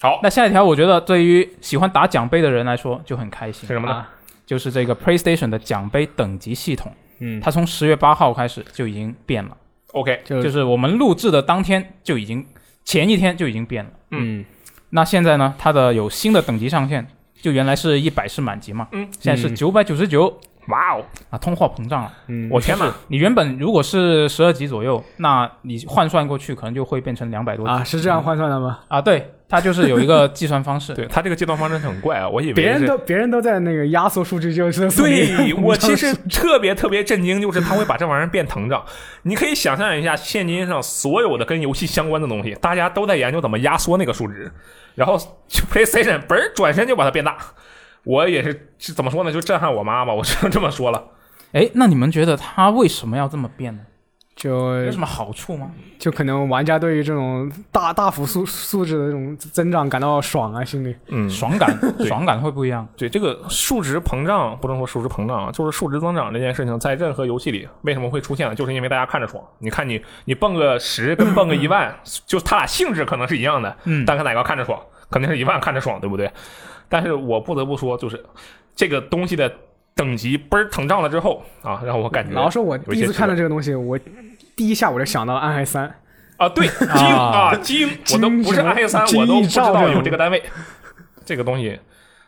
[0.00, 3.66] 好，那下一条，我觉得对于喜欢打奖杯的人来说就很开心。
[3.66, 4.08] 是什么呢啊
[4.46, 9.56] 就是这个 PlayStation 的奖杯等级系统，嗯，它从十月八号开始就已经变了
[9.94, 12.46] ，OK，就就是我们录制的当天就已经，
[12.88, 13.90] 前一天就已经变了。
[14.12, 14.42] 嗯。
[14.88, 17.06] 那现在呢，它的有新的等级上限，
[17.42, 19.54] 就原来是一百是满级嘛，嗯，现在是嗯。
[19.54, 20.40] 九百九十九。
[20.68, 22.12] 哇哦，啊，通货膨胀了。
[22.28, 22.90] 嗯，我天哪！
[23.08, 27.70] 你原本如果是十二级左右，那你换算过去可能就会变成两百多级。
[27.70, 28.80] 啊是这样换算的吗？
[28.88, 30.92] 啊对，它就是有一个计算方式。
[30.94, 38.84] 对他这个计算方式很怪啊，我以为别人都别人都在那个压缩数据， 就是对我其实特别特别震惊，就是他会把这玩意儿变膨胀。
[39.22, 44.52] 你可以想象一下，现今上所有的跟游戏相关的东西，大家都在研究怎么压缩那个数值，
[44.94, 45.16] 然后
[45.48, 47.38] 就 PlayStation 嘣儿转身就把它变大。
[48.04, 49.32] 我也是是怎么说呢？
[49.32, 51.02] 就震撼我妈吧，我只能这么说了。
[51.52, 53.82] 哎，那你们觉得它为什么要这么变呢？
[54.38, 55.68] 就有什么好处吗？
[55.98, 62.86] 就可能玩家对于这种大大幅素素质的这种增长感到爽啊，心里嗯，爽感，爽感会不一样。
[62.96, 68.54] 对这个数值膨胀，不能说数值膨胀啊，就是数值增长这件事情，在任何游戏里为什么会出现呢？
[68.54, 69.42] 就是因为大家看着爽。
[69.58, 71.92] 你看你你蹦个十跟蹦个一万，
[72.24, 76.30] 就它俩性质可能是一样的，嗯，但看哪个看着爽，肯定是一万看着爽，对不对？
[76.88, 78.24] 但是我不得不说，就是
[78.76, 79.52] 这个东西的
[79.98, 83.98] 等级嘣儿膨胀了之后啊，让我感觉然后说我第一次看到这个东西，我
[84.54, 85.92] 第一下我就想到了暗黑三，
[86.36, 90.40] 啊，对，精啊精，我都不是暗黑三，我都不知道有这个单位。
[91.24, 91.78] 这个东西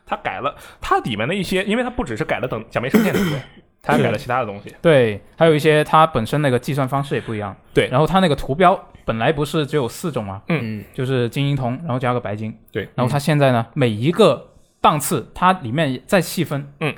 [0.04, 3.40] 它改了，它里面的一些，因为它不只是改了等奖杯上限，对不对？
[3.80, 4.74] 它还改了其他的东西。
[4.82, 7.56] 对，还有一些它本身那个计算方式也不一样。
[7.72, 14.50] 对然后它那个图标本来不是只有四种嘛，嗯就是金银铜，然后加个白金，对然后它现在呢，每一个
[14.82, 16.94] 档次它里面再细分，嗯，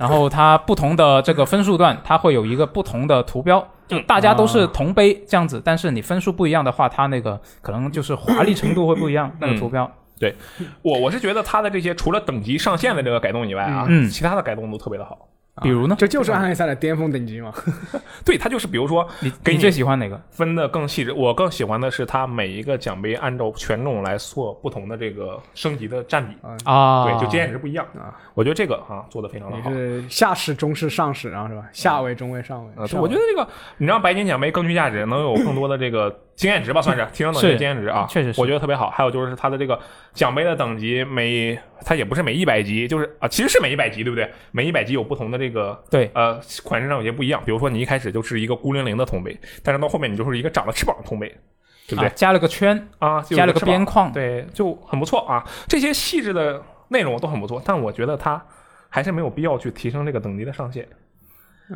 [0.00, 10.34] 然后它不同的这个分数段，它会有一个不同的图标，就嗯大家都是同杯这样子，但是你分数不一样的话，它那个可能就是华丽程度会不一样，那个图标，对。
[10.80, 14.08] 我我是觉得它的这些除了等级上限的这个改动以外啊，嗯。
[14.08, 15.28] 其他的改动都特别的好。
[15.62, 17.52] 比如呢，这就是暗黑赛的巅峰等级嘛。
[18.24, 20.20] 对，它就是比如说你给你你最喜欢哪个？
[20.30, 28.14] 分的更细致，我更喜欢的是它每一个奖杯按照权重来做不同的这个升级的占比，啊，对，就经验值不一样啊。
[28.34, 29.70] 我觉得这个啊做的非常的你好。
[29.70, 31.62] 是下士、中士、上士，然后是吧？
[31.72, 32.70] 下位、中位、上位。
[32.76, 38.88] 呃，我觉得这个你让白金奖杯更具价值，能有更多的这个经验值吧，算是提升等级经验值啊，确实是我觉得特别好。
[38.90, 39.78] 还有就是它的这个
[40.12, 44.30] 奖杯的等级每，它也不是每一百级，就是啊，其实是每一百级，对不对？
[44.50, 51.28] 每一百级有不同的这个对，呃款式上有些不一样，比如说你一开始就是一个孤零零的铜杯，但是到后面你就是一个长了翅膀的铜杯，
[51.86, 52.12] 对不对啊？
[52.14, 55.46] 加了个圈，啊，加了个边框，对，就很不错啊。
[55.68, 58.44] 这些细致的内容都很不错，但我觉得它
[58.88, 60.86] 还是没有必要去提升这个等级的上限。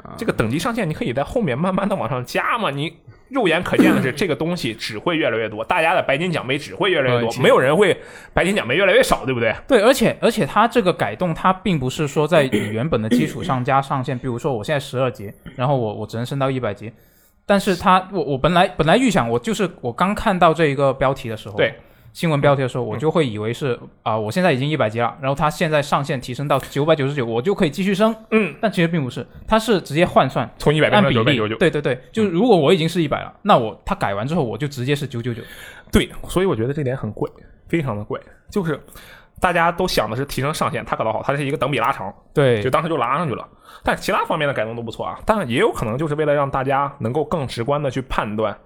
[0.02, 2.68] 啊这个等级上限你可以在后面慢慢的往上加嘛。
[2.68, 2.92] 你
[3.34, 7.94] 肉眼可见的是， 这个东西只会越来越多，大家的白金奖杯只会越来越多，没有人会
[8.32, 9.54] 白金奖杯越来越少，对不对？
[9.68, 16.92] 对，而且而且它这个改动，它并不是说在你原本的基础上加上限， 比如说我现在十二级，然后我我只能升到一百级，
[17.44, 21.74] 但是它我我本来本来预想我就是我刚看到这一个标题的时候，对
[22.14, 35.42] 新闻标题的时候，我就会以为是啊、我现在已经一百级了，然后它现在上限提升到九百九十九，我就可以继续升，嗯，但其实并不是，它是直接换算从一百变成九百九十九，，对对对，就是如果我已经是一百了，那我它改完之后我就直接是九九九，
[35.92, 37.30] 对，所以我觉得这点很贵，
[37.68, 38.18] 非常的贵，
[38.50, 38.80] 就是。
[39.40, 42.62] 大家都想的是提升上限，它搞得好，它是一个等比拉长，对。
[42.62, 43.46] 就当时就拉上去了。
[43.82, 48.56] 但其他方面的改动都不错啊，但也有可能就是为了让大家能够更直观的去判断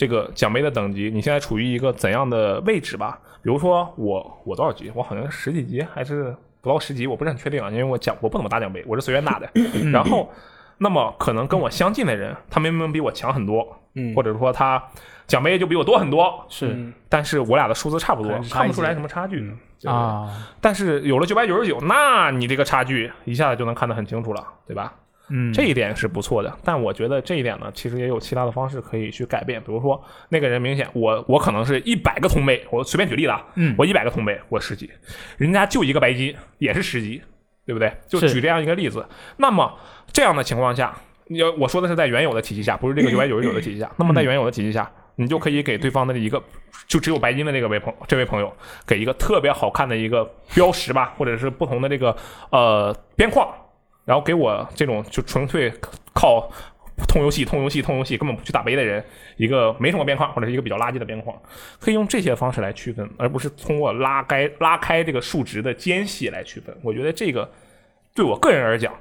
[0.00, 3.20] 这个奖杯的等级，你现在处于一个怎样的位置吧。
[3.42, 4.90] 比如说我我多少级？
[4.94, 9.46] 我好像十几级还是不到十级，我不是很确定啊，因为我奖我不怎么打奖杯，我是随便打的。
[9.92, 10.32] 然后，
[10.78, 14.82] 那么可能跟我相近的人，他明明比我强很多，嗯或者说他
[15.26, 19.38] 奖杯就比我多很多，是、嗯但是我俩的数字差不多看不出来什么差距。
[19.82, 20.30] 对啊，
[20.62, 24.94] 但是有了九百九十九，那你这个差距一下子就能看得很清楚了，对吧？
[25.30, 26.52] 嗯，这一点是不错的。
[26.64, 29.60] 但我觉得这一点呢，其实也有其他的方式可以去改变。
[29.62, 34.90] 比如说，那个人明显我我可能是一百个铜杯，我随便举例了啊，嗯我一百个铜杯，我十级，
[35.38, 37.22] 人家就一个白金，也是十级，
[37.64, 37.92] 对不对？
[38.08, 39.06] 就举这样一个例子。
[39.36, 39.72] 那么
[40.12, 40.94] 这样的情况下，
[41.28, 43.90] 你要我说的是在原有的体系下，不是这个九百九十九的体系下。
[43.96, 46.42] 那么在原有的体系下，你就可以给对方的一个
[46.88, 48.52] 就只有白金的这个位朋这位朋友，
[48.86, 52.16] 给一个特别好看的一个标识吧，或者是不同的这个
[52.50, 53.48] 呃边框，
[54.10, 55.72] 然后给我这种就纯粹
[56.12, 56.50] 靠
[57.06, 59.04] 通游戏、通游戏、通游戏根本不去打杯的人，
[59.36, 61.40] 一个没什么边框或者是一个比较垃圾的边框，
[61.78, 66.76] 可以用这些方式来区分，而不是通过拉开拉开这个数值的间隙来区分。
[66.82, 67.48] 我觉得这个
[68.16, 68.92] 对我个人而讲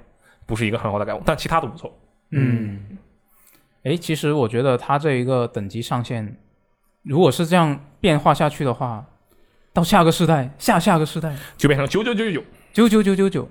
[0.45, 1.91] 不是一个很好的改动，但其他都不错。
[2.29, 2.99] 嗯，
[3.81, 6.37] 诶，其实我觉得它这一个等级上限，
[7.01, 9.03] 如果是这样变化下去的话，
[9.79, 13.49] 到下个世代、下下个世代，就变成九九九九九，九九九九九，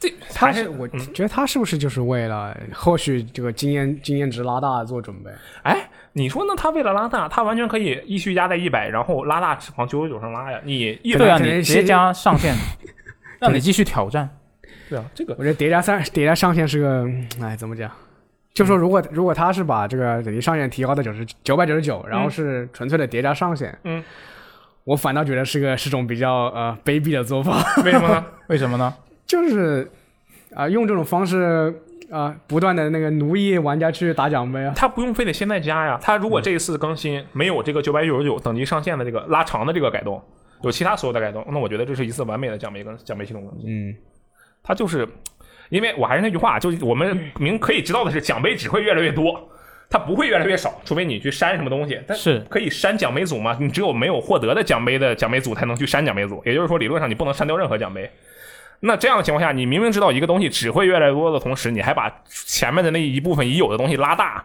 [0.00, 5.30] 这他是我嗯觉得他是不是就是为了后续这个经验经验值拉大做准备？
[5.62, 6.54] 哎，你说呢？
[6.56, 10.60] 他为了拉大，他完全可以一续压在一百，然后拉大往九九九上拉呀。
[10.64, 12.52] 你一对啊，你直接加上限，
[13.38, 14.28] 让你继续挑战。
[14.88, 17.88] 对啊，这个我觉得叠加三叠加上限是个，嗯哎，怎么讲？
[18.52, 24.02] 就说如果如果他是把这个等级上限提高到九十九百九十九，然后是纯粹的叠加上限，嗯，
[24.84, 28.24] 我反倒觉得是个是种比较呃卑鄙的做法， 为什么呢？
[28.48, 28.94] 为什么呢？
[29.26, 29.90] 就是
[30.54, 31.74] 啊、用这种方式
[32.10, 34.72] 啊、不断的那个奴役玩家去打奖杯啊。
[34.76, 35.98] 他不用非得现在加呀。
[36.00, 40.22] 他如果这一次更新没有这个九百九十九等级上限的这个拉长的这个改动，
[40.62, 43.68] 有其他所有的改动，那我觉得这是一次完美的奖杯跟奖杯系统更新。
[43.68, 43.96] 嗯，
[44.62, 45.08] 他就是，
[45.70, 49.48] 因为我还是那句话，就是我们明可以知道的是，奖杯只会越来越多，
[49.94, 52.00] 它不会越来越少，除非你去删什么东西。
[52.04, 53.56] 但是可以删奖杯组吗？
[53.60, 58.10] 你只有没有获得的奖杯的奖杯组才能去删奖杯组，也就是说，理论上你不能删掉任何奖杯。
[58.80, 64.44] 那这样的情况下，你明明知道一个东西只会越来越多的同时，你还把前面的那一部分已有的东西拉大，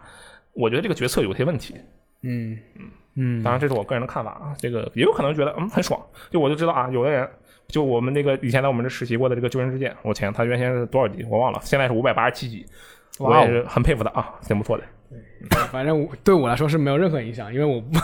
[0.52, 1.74] 我觉得这个决策有些问题。
[2.22, 2.86] 嗯，嗯
[3.16, 4.54] 嗯，当然，这是我个人的看法啊。
[4.56, 7.28] 这个也有可能觉得嗯很爽，就我就知道啊，有的人
[7.66, 12.64] 就我们那个以前在我们这实习过的这个救人之剑，我天，他原先是多少级我忘了，现在是五百八十七级，
[13.18, 14.84] 我也是很佩服他啊，挺不错的。
[15.72, 17.98] 反正我对我来说是没有任何影响，因为我不、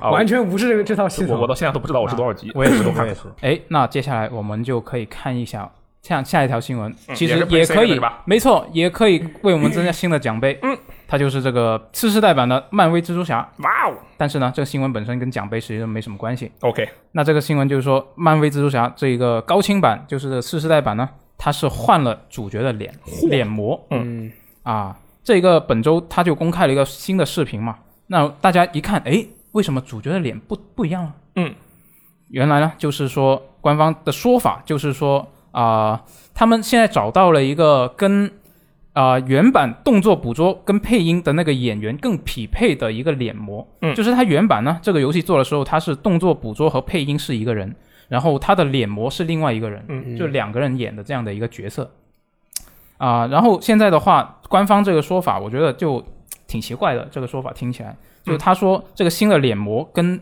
[0.00, 1.36] 啊， 完全不是这个这套系统。
[1.36, 3.22] 我我到现在都不知道我是多少级，我也是， 都看我也是。
[3.40, 5.70] 哎，那接下来我们就可以看一下，
[6.02, 10.58] 像下一条新闻，嗯其实也可以没错，也可以为我们增加新的奖杯。
[10.62, 10.76] 嗯，
[11.08, 13.38] 它就是这个次世代版的漫威蜘蛛侠。
[13.58, 16.50] 哇哦但是呢，这个新闻本身跟奖杯实际上没什么关系。
[16.60, 22.92] ，OK，那这个新闻就是说，漫威蜘蛛侠这一个高清版，就是这个次世代版呢，它是换了主角的脸
[23.28, 24.96] 脸模嗯，啊。
[25.26, 31.14] 这个本周他就公开了一个新的视频嘛，那大家一看，诶，为什么主角的脸不不一样了？
[31.34, 31.52] 嗯，
[32.28, 38.30] 原来呢，就是说官方的说法就是说啊、他们现在找到了一个跟
[38.92, 43.66] 啊、原版动作捕捉跟配音的那个演员更匹配的一个脸模。
[43.82, 47.74] 嗯就是他原版呢，这个游戏做的时候，他是动作捕捉和配音是一个人，
[48.06, 51.90] 然后他的脸模是另外一个人，嗯就两个人演的这样的一个角色。
[52.98, 56.04] 啊、然后现在的话，官方这个说法，我觉得就
[56.46, 57.06] 挺奇怪的。
[57.10, 60.20] 这个说法听起来，就是他说这个新的脸模跟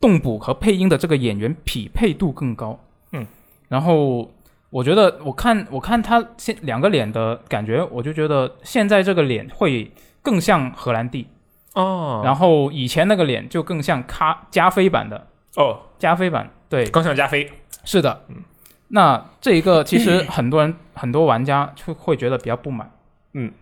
[0.00, 2.78] 动捕和配音的这个演员匹配度更高。
[3.12, 3.26] 嗯，
[3.68, 4.30] 然后
[4.70, 9.90] 我觉得，我看我看他现两个脸的感觉，我就觉得现在这个脸会
[10.22, 11.26] 更像荷兰弟，
[11.74, 16.50] 哦然后以前那个脸就更像咖加菲版的哦，加菲版。
[16.68, 17.50] 对，更像加菲，
[17.84, 18.22] 是的。
[18.28, 18.36] 嗯
[18.88, 22.88] 那这一个其实很多人很多玩家就会觉得比较不满。
[23.32, 23.52] 嗯，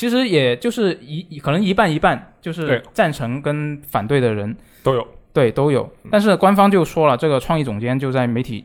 [0.00, 4.56] 其实也就是一可能一半一半，就是赞成跟反对的人。
[4.82, 5.82] 都有，对都有。
[6.04, 6.08] 嗯。
[6.10, 8.64] 但是官方就说了，这个创意总监就在媒体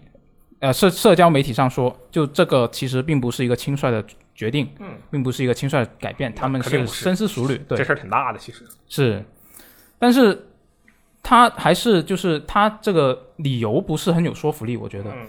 [0.59, 4.01] 呃社社交媒体上说，就这个其实并不是一个轻率的
[4.33, 6.87] 决定，嗯，并不是一个轻率的改变，他们是。
[6.87, 7.57] 深思熟虑。
[7.67, 7.77] 对。
[7.77, 9.21] 这，事儿挺大的，其实，是，
[9.99, 10.47] 但是
[11.21, 15.11] 他还是就是他这个理由不是很有说服力，我觉得。
[15.11, 15.27] 嗯。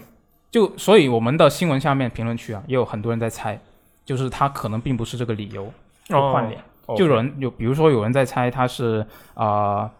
[0.49, 3.59] 就所以我们的新闻下面评论区啊，也有很多人在猜，
[4.05, 5.69] 就是他可能并不是这个理由
[6.07, 9.91] 就换脸，哦就有人有比如说有人在猜他是啊、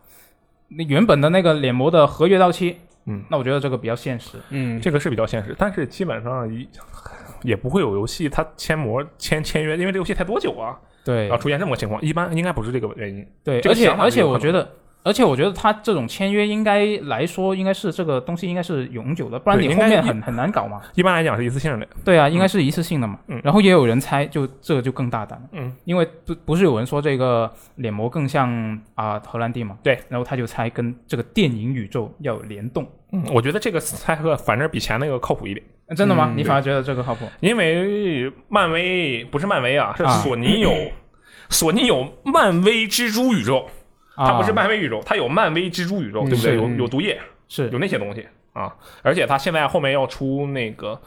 [0.70, 4.38] 那原本的那个脸模的合约到期，嗯，那我觉得这个比较现实。
[4.50, 6.68] 嗯，这个是比较现实，但是基本上一
[7.44, 13.28] 也不会有游戏它签模签签约，因为这游戏才多久啊，对然后出现这么个情况，一般应该不是这个原因。
[13.44, 14.68] 对，而且而且我觉得。
[15.08, 20.82] 而且我觉得他这种签约应该来说，应该是这个东西应该是永久的，不然你后面很很难搞嘛。
[20.96, 23.18] 一般来讲是一次性的，对啊，应该是一次性的嘛。
[23.28, 29.78] 嗯然后也有人猜，就这个就更大胆了，嗯，因为不不是有人说这个脸模更像啊、荷兰弟嘛？
[29.82, 32.86] 对，然后他就猜跟这个电影宇宙要有联动。
[33.14, 36.28] 嗯，我觉得这个猜测反正比前那个靠谱一点，呃真的吗？
[36.30, 37.26] 嗯你反而觉得这个靠谱？
[37.40, 40.70] 因为漫威不是漫威啊，是啊索尼有、
[41.50, 43.70] 索尼有漫威蜘蛛宇宙，
[44.18, 46.56] 它不是啊漫威宇宙，它有漫威蜘蛛宇宙，嗯对不对？
[46.56, 51.00] 有有毒液，是有那些东西啊，而且它现在后面要出那个。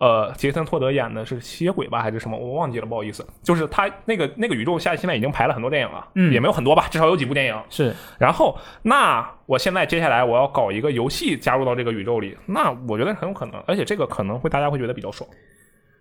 [0.00, 2.38] 呃，杰森·托德演的是吸血鬼吧，还是什么？
[2.38, 3.26] 我忘记了，不好意思。
[3.42, 7.62] 就是他那个那个宇宙下现在已经排了很多电影了，嗯也没有很多吧，至少有几部电影。
[7.68, 15.28] 是，然后，那我现在接下来我要搞一个游戏加入到这个宇宙里，那我觉得很有可能，而且这个可能会大家会觉得比较爽，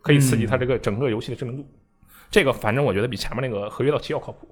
[0.03, 1.67] 可以刺激它这个整个游戏的知名度。
[2.29, 4.47] 这个反正我觉得比前面那个合约到期要靠谱。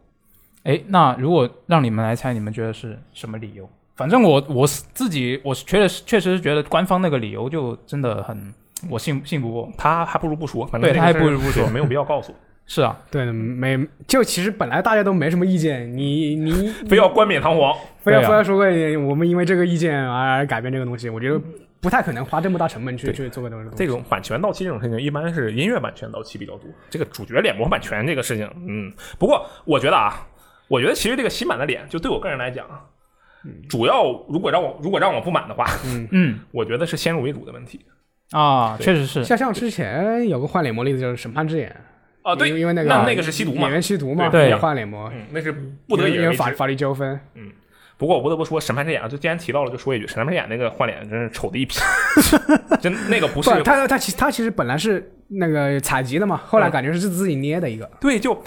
[0.65, 3.69] 哎，那如果让你们来猜，你们觉得是什么理由？
[3.95, 8.53] 反正我我自己，我是觉得确实是觉得官方那个理由就真的很，
[8.89, 9.71] 我信信不过。
[9.77, 12.33] 他还不如不说，反正对他还不如不说没有必要告诉，
[12.65, 16.51] 是啊，对，没就其实本来大家都没什么意见，你你
[16.89, 17.73] 非要冠冕堂皇。
[17.99, 18.65] 非要非要说个
[18.99, 21.39] 我们因为这个意见而改变这个东西，我觉得
[21.79, 23.69] 不太可能花这么大成本去去做个东西。
[23.75, 26.69] 这种版权到期这种事情，一般是音乐版权到期比较多。
[26.89, 30.27] 这个主角脸模版权这个事情，嗯，不过我觉得啊，
[30.67, 32.81] 我觉得其实这个新版的脸，就对我个人来讲啊，
[33.69, 36.07] 主要如果让我如果让我不满的话，嗯。
[36.11, 36.39] 嗯。
[36.51, 37.79] 我觉得是先入为主的问题。
[38.31, 41.75] 啊，确实是，像像之前有个换脸魔例子，就是《审判之眼》
[42.29, 42.35] 啊。
[42.35, 43.61] 对，因为那个那那个是吸毒嘛。
[43.61, 44.47] 演，员吸毒嘛，对。
[44.49, 45.51] 也换脸模，嗯，那是
[45.87, 47.19] 不得已因而为法法律纠纷。
[47.35, 47.51] 嗯。
[47.97, 51.77] 不过我不得不说，审判之眼啊，就既然提到了，就说一句，审判之眼那个换脸真是丑的一批，
[52.81, 57.89] 真那个不是不，他他其实他其实本来是那个采集的嘛，后来嗯感觉是自己捏的一个。
[58.01, 58.37] 对，就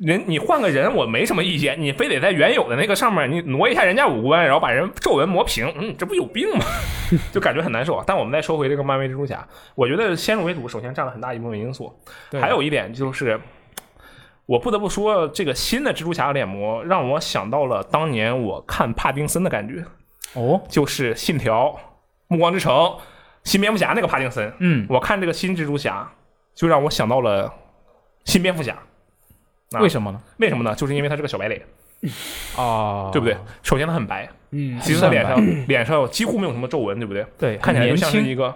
[0.00, 6.64] 人你换个人我没什么意见，你非得在原有的那个上面你挪一下人家五官，然后把人皱纹磨平，嗯，这不有病吗？
[7.30, 8.04] 就感觉很难受啊。
[8.06, 11.92] 但我们再说回这个漫威蜘蛛侠，我觉得先入为主，首先占了很大一部分因素，
[12.30, 13.40] 对还有一点就是。
[14.46, 19.84] 我不得不说，这个新的蜘蛛侠脸模让我想到了当年我看帕丁森的感觉，
[20.32, 21.66] 哦，就是《信条》
[22.26, 22.74] 《暮光之城》
[23.44, 24.52] 《新蝙蝠侠》那个帕丁森。
[24.58, 26.10] 嗯，我看这个新蜘蛛侠，
[26.52, 27.52] 就让我想到了
[28.24, 28.76] 新蝙蝠侠。
[29.72, 30.20] 啊为什么呢？
[30.38, 30.74] 为什么呢？
[30.74, 31.60] 就是因为他是个小白脸，
[32.56, 33.36] 啊，对不对？？
[33.62, 37.24] 首先他很白，嗯，其实他脸上 脸上几乎没有什么皱纹，对不对？
[37.38, 37.94] 对，看起来就。
[37.96, 38.54] 像是一个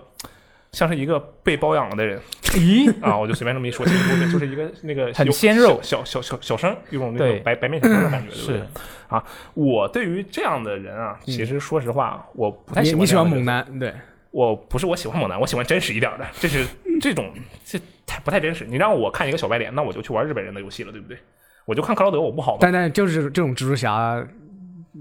[0.72, 2.20] 像是一个被包养了的人
[2.55, 3.16] 咦，啊！
[3.16, 8.66] 我就随便这么一说，其实不对，就是一个那个很鲜肉小小小小生，一种那种白白面小生的感觉，对不对是？
[9.55, 12.99] 我对于这样的人啊，其实说实话，我不太喜欢。
[12.99, 13.45] 你你喜欢猛？
[13.45, 13.95] 男，对，
[14.32, 16.26] 我不是我喜欢猛男，我喜欢真实一点的。
[16.41, 16.66] 这是
[17.01, 17.32] 这种
[17.64, 18.64] 这太不太真实。
[18.64, 21.18] 你让我看一个小白脸，那我就去玩日本人的游戏了，对不对？
[21.64, 22.59] 我就看克劳德，我不好吗？
[22.61, 24.22] 但但就是这种蜘蛛侠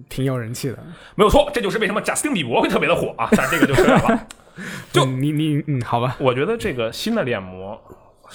[0.08, 0.78] 挺有人气的。
[1.16, 3.28] 没有错，这就是为什么贾斯汀·比伯会特别的火啊！
[3.36, 4.28] 但这个就扯远了。
[4.94, 7.80] 就嗯你你嗯，好吧，我觉得这个新的脸模，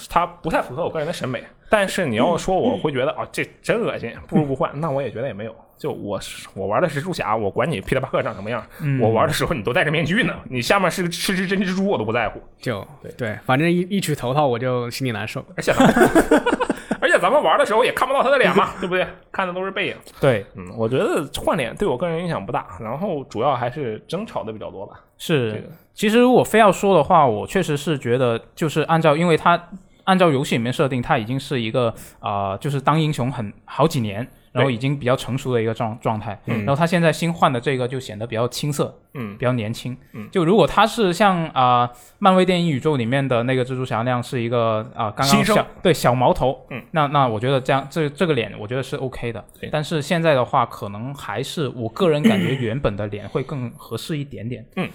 [0.09, 1.43] 它不太符合我个人的审美。
[1.69, 5.55] 但是你要说我会觉得啊，这真恶心，不如不换，那我也觉得也没有。
[5.77, 6.19] 就我
[6.55, 12.41] 我玩的是蜘蛛侠，我管你皮特巴克长什么样，嗯我玩的时候你都戴着面具呢，你下面是个是只真蜘蛛我都不在乎。
[12.59, 15.41] 就对对，反正一一取头套我就心里难受。
[15.55, 15.71] 而且
[17.01, 19.07] 而且咱们玩的时候也看不到他的脸嘛， 对不对？
[19.31, 19.95] 看的都是背影。
[20.19, 24.99] 对，嗯，我觉得换脸对我个人影响不大，然后主要还是争吵的比较多吧。
[25.17, 25.69] 这是个。
[25.93, 29.61] 其实如果非要说的话，我确实是觉得，就是按照，因为它
[30.09, 36.39] 按照游戏里面设定，他已经是一个啊、呃就是当英雄很好几年，然后已经比较成熟的一个状状态。
[36.47, 39.95] 嗯然后他现在新换的这个就显得比较青涩，嗯比较年轻。
[40.13, 41.87] 嗯就如果他是像啊、
[42.17, 49.69] 漫威电影宇宙里面的那个蜘蛛侠那样是一个啊、刚刚小对小毛头，嗯，那那我觉得这样这这个脸我觉得是 OK 的对。
[49.71, 54.65] 但是现在的话，可能还是我个人感觉 原本的脸会更合适一点点。
[54.75, 54.89] 嗯。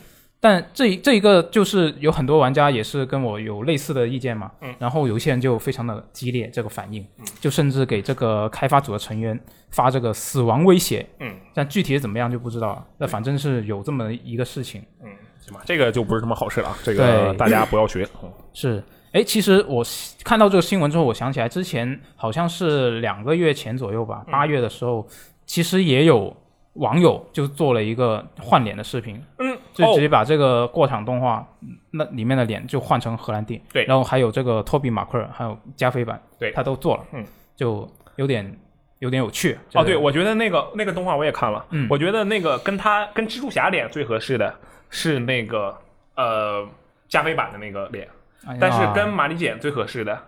[0.44, 9.40] 但这这一个就是有很多玩家也是跟我有类似的意见嘛，嗯然后有一些人就非常的激烈这个反应，嗯就甚至给这个开发组的成员
[9.70, 12.86] 发这个死亡威胁，嗯但具体怎么样就不知道了。
[12.98, 14.82] 那反正是有这么一个事情。
[15.02, 15.08] 嗯，
[15.40, 18.06] 行吧，这个就不是什么好事了啊，这个大家不要学。
[18.22, 19.82] 嗯 是，哎，其实我
[20.22, 25.08] 看到这个新闻之后，我想起来之前好像是两个月前左右吧，八月的时候，
[25.46, 26.36] 其实也有
[26.74, 31.46] 网友就做了一个换脸的视频，嗯，就直哦，接把这个过场动画、
[31.92, 33.84] 那里面的脸就换成荷兰弟，对。
[33.84, 36.50] 然后还有这个托比马奎尔，还有加菲版，对。
[36.50, 38.58] 他都做了，嗯，就有点
[38.98, 39.52] 有点有趣。
[39.52, 41.86] 哦，这个对，我觉得那个那个动画我也看了，嗯。
[41.88, 44.52] 我觉得那个跟他跟蜘蛛侠脸最合适的
[44.90, 45.78] 是那个
[46.16, 46.66] 呃
[47.08, 48.08] 加菲版的那个脸，
[48.46, 50.18] 哎但是跟玛丽简最合适的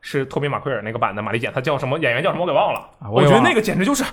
[0.00, 4.04] 是托比马奎尔那个版的玛丽简，他叫什么演员叫什么我给忘了，我觉得那个简直就是。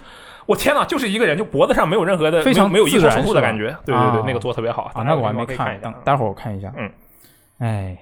[0.46, 6.72] 我天呐，就是一个人，就脖子上没有任何的非常没有没有一手自然是吧手术的感觉，对对对，啊那个做的特别好啊，那个我还没看，待会儿我看一下。
[6.78, 6.92] 嗯，
[7.60, 7.98] 哎，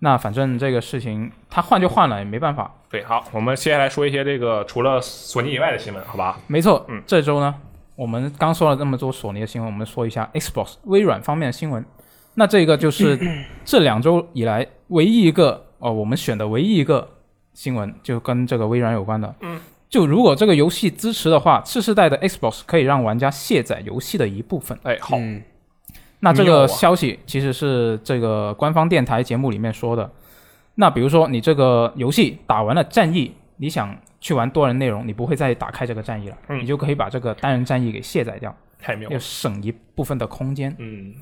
[0.00, 2.70] 那反正这个事情他换就换了，也没办法。
[2.90, 6.38] 对，好，我们接下来说一些这个除了索尼以外的新闻，好吧？
[6.46, 7.54] 没错，嗯这周呢，
[7.96, 11.84] 我们刚说了这么多索尼的新闻，我们说一下 Xbox 微软方面的新闻。
[12.34, 13.18] 那这个就是
[13.64, 17.06] 这两周以来唯一一个哦，我们选的唯一一个
[17.54, 19.34] 新闻，就跟这个微软有关的。
[19.40, 19.60] 嗯，
[19.92, 24.76] 就如果这个游戏支持的话，次世代的 Xbox 可以让玩家卸载游戏的一部分。
[24.84, 25.42] 哎，好，嗯
[26.20, 30.10] 那这个消息其实是这个官方电台节目里面说的。
[30.76, 40.74] 那比如说你这个游戏打完了战役，你想去玩多人内容，你不会再打开这个战役了，嗯你就可以把这个单人战役给卸载掉，要太妙了，省一部分的空间。
[40.78, 41.12] 嗯，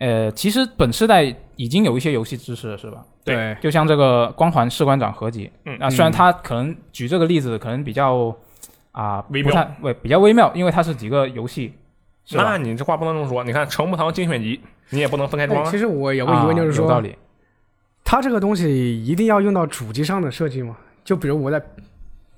[0.00, 3.04] 呃，其实本世代已经有一些游戏支持了，是吧？
[3.22, 8.34] 对对，就像这个《光环士官长》合集，嗯啊，虽然他可能举这个例子可能比较
[8.92, 11.74] 啊、微妙不太微比较微妙，因为它是几个游戏，
[12.24, 12.44] 是吧？
[12.44, 13.44] 那你这话不能这么说。
[13.44, 15.78] 你看程步堂精选集，你也不能分开装其。
[15.78, 17.14] 实我有个疑问，就是说，啊有道理。
[18.02, 20.76] 它这个东西一定要用到主机上的设计吗？
[21.04, 21.62] 就比如我在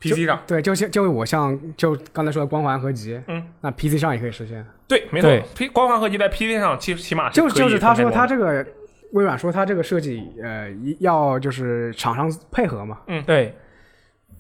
[0.03, 4.65] PC 上，对，就像就我像就刚才说的光环合集，嗯，那 PC 上也可以实现。
[4.89, 8.67] 对，没错对，P 光环合集在 PC 上起起码就就是他说他这个
[9.13, 13.55] 微软说他这个设计呃一要就是厂商配合嘛，嗯对，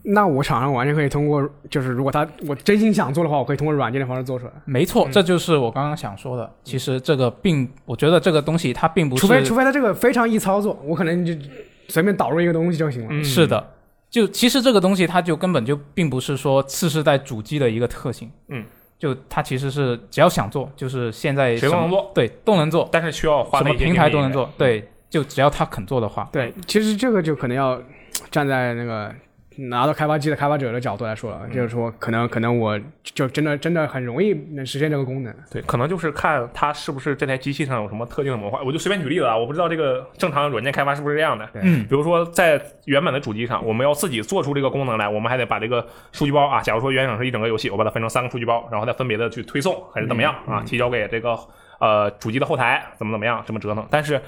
[0.05, 4.53] 那我厂商完全可以通过就是如果他我真心想做的话，我可以通过软件的方式做出来。
[4.65, 6.53] 没错，嗯这就是我刚刚想说的。
[6.65, 11.33] 其实这个并，我觉得这个东西它并不是，除非除非它这个非常易操作，我可能就
[11.89, 13.09] 随便导入一个东西就行了。
[13.11, 13.65] 嗯是的，
[14.13, 18.31] 就其实这个东西它就根本就并不是说次世代主机的一个特性。
[18.49, 18.63] 嗯，
[18.99, 27.81] 就它其实是只要想做，就是现在谁都能做，对，都能做，但是需要花什么平台都能做，对，就只要他肯做的话，对，其实这个就可能要
[28.31, 29.11] 站在那个
[29.57, 35.35] 拿到开发机的开发者的角度来说了，就是说可能可能我就真的真的很容易能实现这个功能。
[35.51, 38.61] 对，可能就是看它是不是这台机器上有什么特定的模块。
[38.65, 41.49] 我就随便举例子啊，我不知道这个正常软件开发是不是这样的。
[41.55, 51.39] 嗯，比如说，在原本的主机上，我们要自己做出这个功能来，我们还得把这个数据包啊，假如说原厂是一整个游戏，我把它分成三个数据包，然后再分别的去推送还是怎么样啊，提交给这个
[51.79, 53.87] 呃主机的后台，怎么怎么样，这么折腾。
[53.91, 54.21] 但是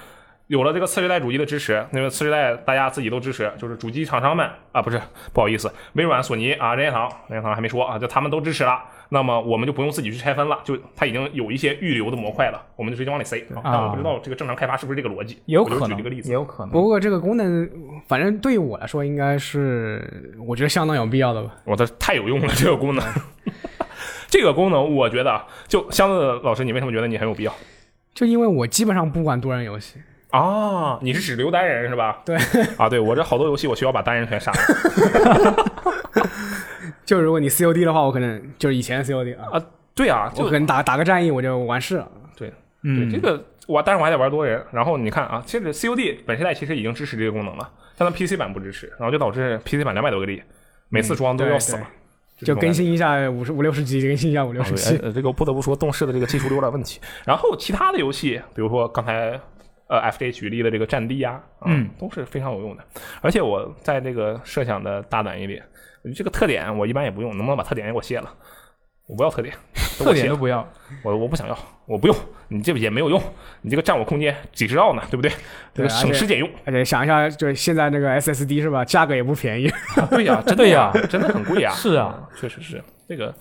[0.48, 5.00] 有了这个次世代主机的支持，那个次世代大家自己都支持，就是主机厂商们啊，不是
[5.32, 8.78] 不好意思，微软、索尼啊、任天堂，任天堂还没说啊，就他们都支持了。
[9.10, 13.38] 那么我们就不用自己去拆分了，就它已经有一些预留的模块了，我们就直接往里塞。
[13.54, 16.34] 啊但我不知道这个正常开发是不是这个逻辑，我就有可能举这个例，子也。
[16.34, 16.72] 有可能。
[16.72, 17.70] 不过这个功能，
[18.06, 21.54] 反正对于我来说，应该是我觉得相当有必要的吧。
[21.64, 23.04] 我的太有用了，这个功能。
[24.28, 27.54] 这个功能，我觉得啊就箱子老师，你为什么觉得你很有必要
[28.14, 30.00] 就因为我基本上不玩多人游戏，
[30.38, 30.98] 啊？
[31.02, 32.20] 你是指留单人是吧？
[32.24, 32.36] 对
[32.76, 35.70] 啊，对我这好多游戏我需要把单人全杀了。
[37.04, 39.62] 就如果你 COD 的话，我可能就是以前的 COD 啊，
[39.94, 42.08] 对啊，就我可能打打个战役我就完事了。
[42.86, 44.62] 嗯，对这个我，但是我还得玩多人。
[44.70, 47.66] 然后你看啊，其实 COD 本世代其实已经支持这个功能了，
[47.96, 50.42] 但它 PC 版不支持，然后就导致 PC 版两百多个 G，
[50.90, 54.98] 每次装都要死了，嗯就更新一下五十五六十 G，更新一下五六十 G。
[55.02, 57.00] 呃，这个不得不说动视的这个技术有点问题。
[57.24, 59.40] 然后其他的游戏，比如说刚才
[59.98, 62.84] 呃 FJ 举例的这个战地呀、啊，嗯，都是非常有用的。
[63.20, 65.62] 而且我在这个设想的大胆一点，
[66.14, 68.32] 这个特点我一般也不用，能不能把特点也给我卸了？
[69.06, 69.54] 我不要特点，
[69.98, 70.66] 特点都不要。
[71.02, 72.16] 我我不想要，我不用，
[72.48, 73.22] 你这也没有用，
[73.60, 75.30] 你这个占我空间几十兆呢，对不对？
[75.74, 76.48] 这个对省吃俭用。
[76.64, 79.70] 而且想一下，就是现在那个 SSD 是吧，价格也不便宜。
[80.10, 81.70] 对呀、真的对呀真的很贵呀。
[81.76, 83.34] 是啊嗯，确实是这个。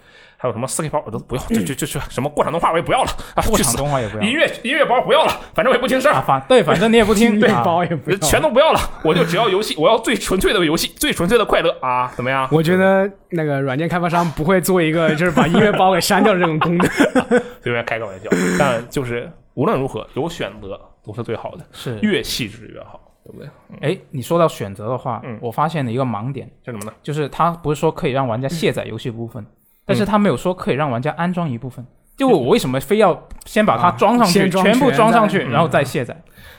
[0.44, 3.74] 还有什么四 K 包我都不要，就就就就什么过场动画我也不要了啊，过场！
[3.78, 8.18] 动画也不要音乐音乐包不要了，反正我也不听事儿啊，，反对，反正你也不听， 对啊包也不要。
[8.18, 12.46] 全都不要了，我就只要游戏，我要最纯粹的游戏，最纯粹的快乐啊，怎么样？
[12.52, 16.86] 我觉得那个软件开发商不会做一个就是把音乐包给删掉这种功能。
[17.64, 18.30] 随便开个玩笑，
[18.60, 21.98] 但就是无论如何有选择都是最好的，是。
[22.02, 23.50] 越细致越好，对不对？
[23.80, 26.94] 哎，你说到选择的话，嗯我发现了一个盲点，是什么呢？
[27.02, 29.46] 就是它不是说可以让玩家卸载游戏部分，
[29.86, 31.86] 但是他没有说可以让玩家安装一部分。
[32.16, 36.16] 就我为什么非要先把它啊装上去，全部装上去，嗯然后再卸载？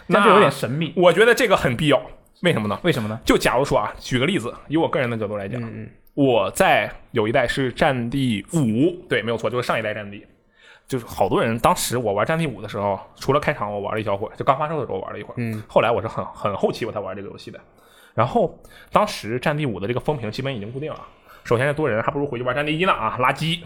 [0.09, 0.93] 那就有点神秘。
[0.97, 2.03] 我觉得这个很必要，
[2.43, 2.79] 为什么呢？
[2.83, 3.20] 为什么呢？
[3.25, 8.59] 就假如说啊，举个例子，以我个人的角度来讲，嗯我在有一代是《战地五》，
[9.09, 10.18] 对，没有错，就是上一代《战地》。
[10.87, 17.59] 就是好多人当时我玩《战地五》的时候，除了开场我玩了一小会儿，就刚发售的时候玩了一会儿，嗯，后来我是很很后期我才玩这个游戏的。
[18.12, 18.57] 然后
[18.93, 21.01] 当时《战地五》的这个风评基本已经固定了，
[21.45, 23.61] 首先是多人还不如回去玩《战地一》呢啊，垃圾。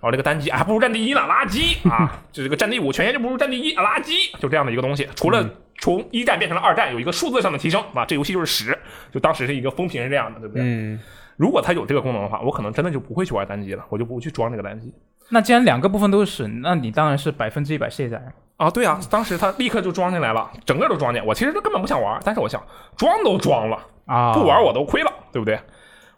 [0.00, 2.22] 然后这个单机啊，还不如《战地一》呢，垃圾啊！
[2.30, 5.08] 就这个《战地五》全线就不如《战地一》啊，垃圾，就这样的一个东西。
[5.16, 5.48] 除了
[5.78, 8.78] 从一战变成了二战，有一个数字上的提升啊，这游戏就是屎。
[9.10, 10.62] 就当时是一个风评是这样的，对不对？
[10.62, 11.00] 嗯，
[11.38, 14.92] 如果它有这个功能的话，我可能真的就不会去玩单机了，我就不会去装这个单机。
[15.30, 18.22] 那既然两个部分都是屎，那你当然是百分之一百卸载。
[18.58, 21.24] 啊，对啊，当时它立刻就装进来了，整个都装进。
[21.24, 22.62] 我其实根本不想玩，但是我想
[22.98, 25.58] 装都装了，啊，不玩我都亏了，对不对？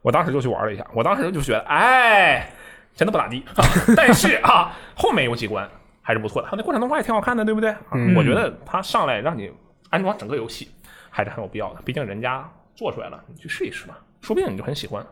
[0.06, 2.48] 我当时就去玩了一下，我当时就觉得，哎，
[2.94, 3.42] 真的不咋地。
[3.56, 3.64] 啊、
[3.96, 5.68] 但是啊，后面有几关
[6.00, 7.70] 还是不错的，它那过场动画也挺好看的，对不对？
[7.70, 9.50] 啊嗯我觉得它上来让你
[9.90, 10.70] 安装整个游戏
[11.10, 15.04] 还是很有必要的，毕竟人家做出来了，你去试一试嘛，说不定你就很喜欢。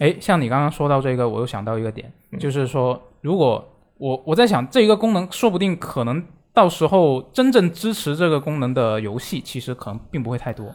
[0.00, 3.66] 哎，像你刚刚说到这个，我又想到一个点，嗯就是说，如果
[3.96, 6.22] 我我在想，这一个功能说不定可能
[6.52, 10.70] 到时候真正支持这个功能的游戏，其实可能并不会太多。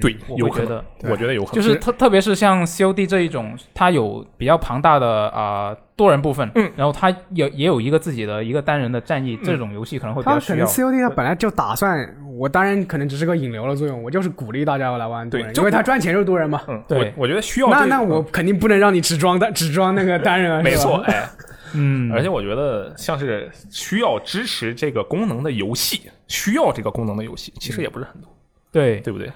[0.00, 0.68] 对，我有可能，会觉
[1.02, 1.62] 得，我觉得有可能。
[1.62, 10.92] 就是特特别是像 COD 这一种，它有比较庞大的啊、多人部分，嗯，然后它也也有一个自己的一个单人的战役，这种游戏可能会比较需要他可能。
[10.92, 16.62] COD 它本来就打算，我当然可能只是个引流的作用，我就是鼓励大家来玩多人，对因为它赚钱就是多人嘛。
[16.68, 21.28] 嗯，对我我觉得需要那这个那我肯定不能让你只装单只装那个单人啊，没错，，哎，
[21.74, 28.30] 嗯，而且我觉得像是需要支持这个功能的游戏，需要这个功能的游戏，其实也不是很多，
[28.72, 29.30] 对对不对？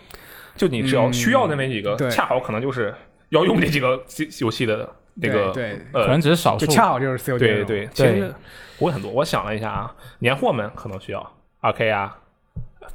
[0.59, 2.95] 就你只要需要的那几个，恰好可能就是
[3.31, 3.99] 要用这几个
[4.41, 6.73] 游戏的那个对对呃可能只是少数就。
[6.73, 8.35] 恰好就是 COD 对对，实
[8.79, 9.11] 不会很多。
[9.11, 12.17] 我想了一下啊，年货们可能需要二 K 啊、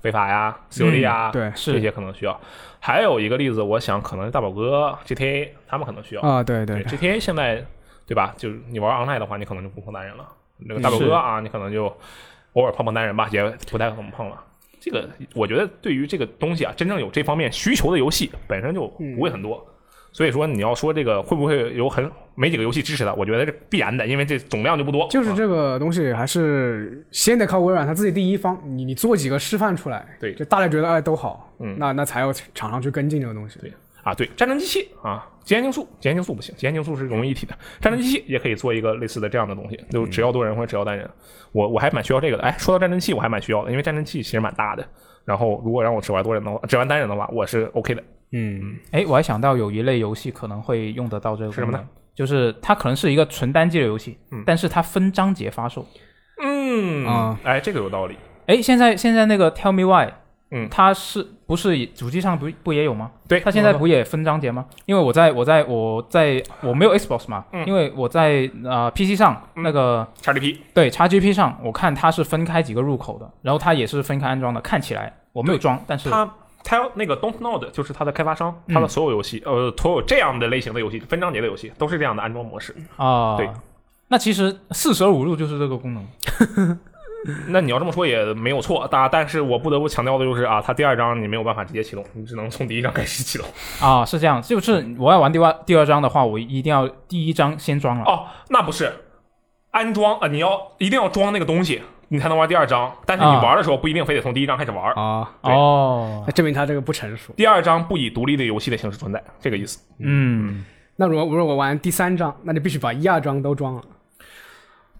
[0.01, 2.39] 非法呀、COD 啊，对是这些可能需要。
[2.79, 6.21] 还有一个例子，我想可能大宝哥、GTA 他们可能需要。
[6.21, 7.65] 啊，对对对 GTA 现在
[8.05, 8.33] 对吧？
[8.37, 10.27] 就是你玩 online 的话，你可能就不碰单人了。
[10.57, 11.85] 那个大宝哥啊，你可能就
[12.53, 14.37] 偶尔碰碰单人吧，也不太怎么碰了。
[14.83, 19.65] 这个我觉得对于这个东西啊，真正有这方面需求的游戏本身就不会很多。
[20.11, 25.03] 所以说你要说这个会不会有很没几个游戏支持的，我觉得是必然的，因为这总量就不多。
[25.03, 33.57] 啊就是这个东西还是先得靠微软它自己第一方，你你做几个示范出来，对就大家觉得哎都好，嗯那那才有厂商去跟进这个东西。
[33.59, 33.71] 对
[34.03, 41.09] 啊，对，战争机器啊，极限竞速，极限竞速不行，极限竞速是融为一体的，战争机器也可以做一个类似的这样的东西，就只要多人或者只要单人，
[41.51, 42.43] 我我还蛮需要这个的。
[42.43, 44.85] 哎，说到战争器，我还蛮需要的，因为战争器其实蛮大的。
[45.25, 48.03] 然后如果让我只玩多人的话，只玩单人的话，我是 OK 的。
[48.33, 51.87] 嗯，哎，我还想到有一类游戏可能会用得到这个是什么呢？
[52.13, 55.85] 就是它可能是一个纯单机的游戏，嗯但是它分章节发售。
[56.41, 58.17] 嗯啊哎，这个有道理。
[58.47, 60.11] 哎，现在现在那个 Tell Me Why，
[60.53, 63.11] 嗯它是不是主机上不不也有吗？
[63.27, 64.65] 对，它现在不也分章节吗？
[64.85, 74.61] 因为我在我在我在我没有 Xbox 嘛，嗯因为我在呃 PC 上、嗯那个 XGP 对 XGP 上，我看它是分开几个入口的，然后它也是分开安装的。
[74.61, 76.29] 看起来我没有装，但是它
[76.63, 82.75] 它那个 Don't Nod 就是它的开发商，嗯它的所有游戏，呃，所有这样的类型的游戏，分章节的游戏都是这样的安装模式。
[82.95, 83.49] 啊，对，
[84.07, 86.79] 那其实四舍五入就是这个功能。
[87.47, 93.47] 那你要这么说也没有错，但但是我不得不强调的就是啊，它第二章你没有办法直接启动，你只能从第一章开始启动。
[93.81, 98.03] 啊，是这样，就是我要玩第二第二章的话，我一定要第一章先装了。
[98.05, 98.91] 哦，那不是
[99.71, 102.91] 安装啊，你要一定要装那个东西，你才能玩第二章。
[103.05, 104.93] 但是你啊玩的时候不一定非得从第一章开始玩。
[104.93, 107.31] 啊，对哦那，证明它这个不成熟。
[107.37, 109.79] 第二章不以独立的游戏的形式存在，这个意思。
[109.99, 110.65] 嗯，
[110.97, 113.81] 那如果如果我玩第三章，那就必须把一二章都装了。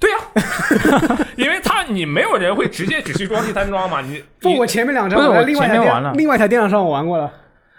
[0.04, 6.12] 对呀、 因为他你没有人会直接只去装第三装嘛，你 不，我前面两张我在另外一台前面玩了。
[6.12, 7.32] 电另外一台电脑上我玩过了，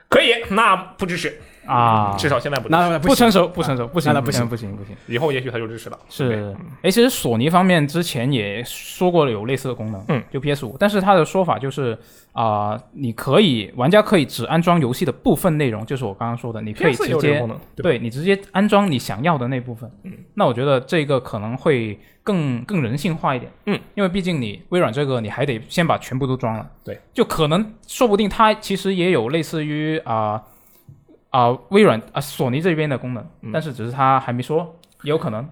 [0.08, 4.48] 可以，那不支持，啊，至少现在不支持，那不成熟，不成熟，不行，那不行。
[4.48, 4.96] 不行，不行。
[5.06, 5.98] 以后也许他就支持了。
[6.08, 11.98] 是，哎，其实索尼方面之前也说过有类似的功能，嗯，就 PS 五，但是他的说法就是
[12.32, 17.46] 啊、你可以玩家可以只安装游戏的部分内容，就是我刚刚说的，你可以直接？
[17.76, 19.88] 对你直接安装你想要的那部分。
[20.02, 23.52] 嗯，那我觉得这个可能会更更人性化一点。
[23.66, 26.68] 嗯，因为毕竟你微软这个你还得先把全部都装了。
[26.82, 30.42] 对，就可能说不定它其实也有类似于啊
[31.30, 35.48] 啊、微软啊索尼这边的功能，嗯但是只是它还没说，也有可能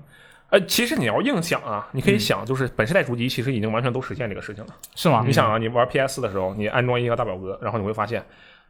[0.51, 4.75] 呃，其实你要硬想啊，你可嗯以想，就是本世代主机其实已经完全都实现这个事情了。
[4.95, 5.25] 是吗？
[5.27, 8.23] 你想啊，你玩 PS 的时候，你安装一个大表格，然后你会发现，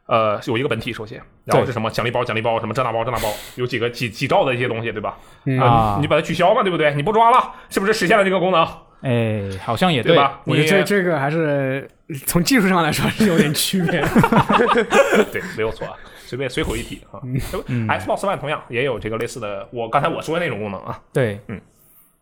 [0.05, 5.17] 呃，有一个本体首先，然后是什么奖励包、奖励包，什么这那包、这那包，有几个几几兆的一些东西，对吧？
[5.61, 6.93] 啊你你把它取消嘛，对不对？
[6.95, 8.67] 你不抓了，是不是实现了这个功能？
[9.01, 10.41] 哎，好像也对吧？
[10.45, 11.89] 你我觉得这这个还是
[12.25, 14.07] 从技术上来说是有点区别的。
[15.31, 15.93] 对，没有错啊。
[16.25, 17.19] 随便随口一提啊、
[17.67, 20.99] 嗯 x b o x One 同样也有这个类似的，我刚才我说的那种功能啊。
[21.11, 21.61] 对，嗯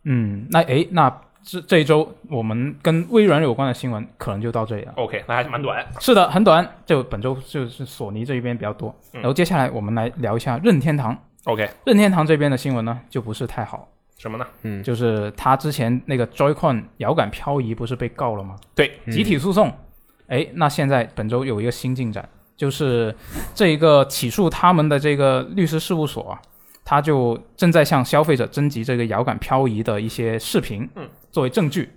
[0.04, 1.10] 嗯，那诶，那
[1.44, 4.94] 这这一周我们跟微软有关的新闻可能就到这里了。
[4.96, 5.86] OK，那还是蛮短。
[6.00, 8.96] 是的，很短，就本周就是索尼这一边比较多。
[9.14, 11.18] 嗯然后接下来我们来聊一下任天堂。
[11.46, 13.88] OK，任天堂这边的新闻呢，就不是太好，
[14.18, 14.46] 什么呢？
[14.62, 18.56] 嗯，就是他之前那个 Joy-Con 摇杆漂移不是被告了吗？
[18.76, 19.74] 对，集体诉讼。
[20.28, 23.14] 哎，那现在本周有一个新进展，就是
[23.56, 26.40] 这一个起诉他们的这个律师事务所啊，
[26.86, 31.90] 他就正在向消费者征集这个摇杆漂移的一些视频，嗯，作为证据。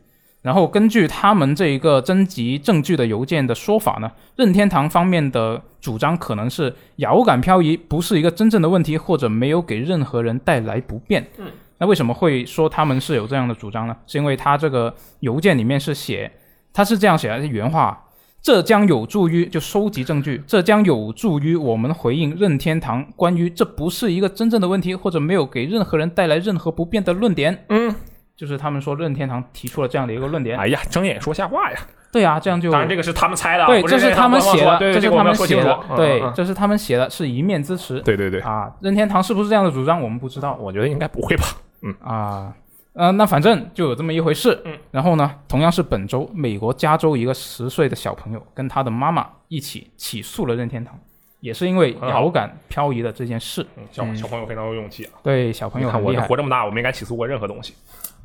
[0.42, 11.26] 然后根据他们这一个征集证据的邮件的说法呢，任天堂方面的主张可能是摇感漂移不是一个真正的问题，或者没有给任何人带来不便。
[11.38, 11.46] 嗯，
[11.78, 13.96] 那为什么会说他们是有这样的主张呢？
[14.06, 16.30] 是因为他这个邮件里面是写，
[16.74, 18.02] 他是这样写的，原话。
[18.42, 27.64] 这将有助于就收集证据，这将有助于我们回应任天堂关于这不是一个真正的问题，或者没有给任何人带来任何不便的论点。
[27.70, 27.94] 嗯，
[28.36, 30.58] 就是他们说任天堂提出了这样的一个论点。
[30.58, 31.78] 哎呀，睁眼说瞎话呀！
[32.12, 38.72] 对啊，这样就当然这个是他们猜的啊，对，这是他们写的，这是他们们写的要说清楚。，嗯对嗯，嗯这是他们写的，是一面之词对对对，啊。
[38.80, 41.44] 任天堂是不是这样的主张，我们不知道我觉得应该不会吧？
[41.82, 42.54] 嗯啊。
[42.92, 44.56] 呃，那反正就有这么一回事。
[44.64, 50.96] 嗯，然后呢，同样是本周，美国加州一个十岁的小朋友跟他的妈妈一起起诉了任天堂，
[51.40, 53.66] 也是因为遥感漂移的这件事。
[53.76, 55.18] 嗯，小小朋友非常有勇气啊！
[55.24, 56.28] 对小朋你看我这友很厉害。
[56.28, 57.74] 活这么大，我没敢起诉过任何东西。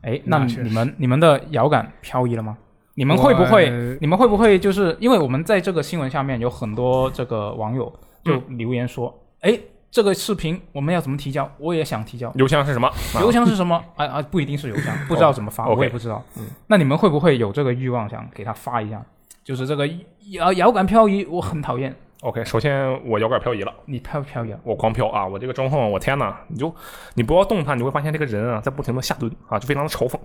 [0.01, 2.57] 哎，那你们你们的遥感漂移了吗？
[2.95, 3.97] 你们会不会？
[4.01, 7.91] 你们会不会就是因为我们在这个新闻下面有很多这个网友
[8.23, 9.57] 就留言说，哎、
[9.89, 11.49] 这个视频我们要怎么提交？
[11.57, 12.31] 我也想提交。
[12.35, 12.87] 邮箱是什么？
[12.87, 13.81] 啊邮箱是什么？
[13.95, 16.21] 啊啊，不一定是邮箱，不知道怎么发我也不知道。
[16.67, 19.01] 那你们会不会有这个欲望想给他发一下？
[19.43, 19.87] 就是这个
[20.31, 21.95] 遥遥感漂移，我很讨厌。
[22.21, 24.59] OK，首先我摇杆漂移了，你太不漂移了？
[24.63, 25.25] 我狂飘啊！
[25.25, 26.37] 我这个中控，我天哪！
[26.49, 26.73] 你就
[27.13, 30.19] 你不要动它，你会发现这个人啊在不停的下蹲啊，就非常的嘲讽，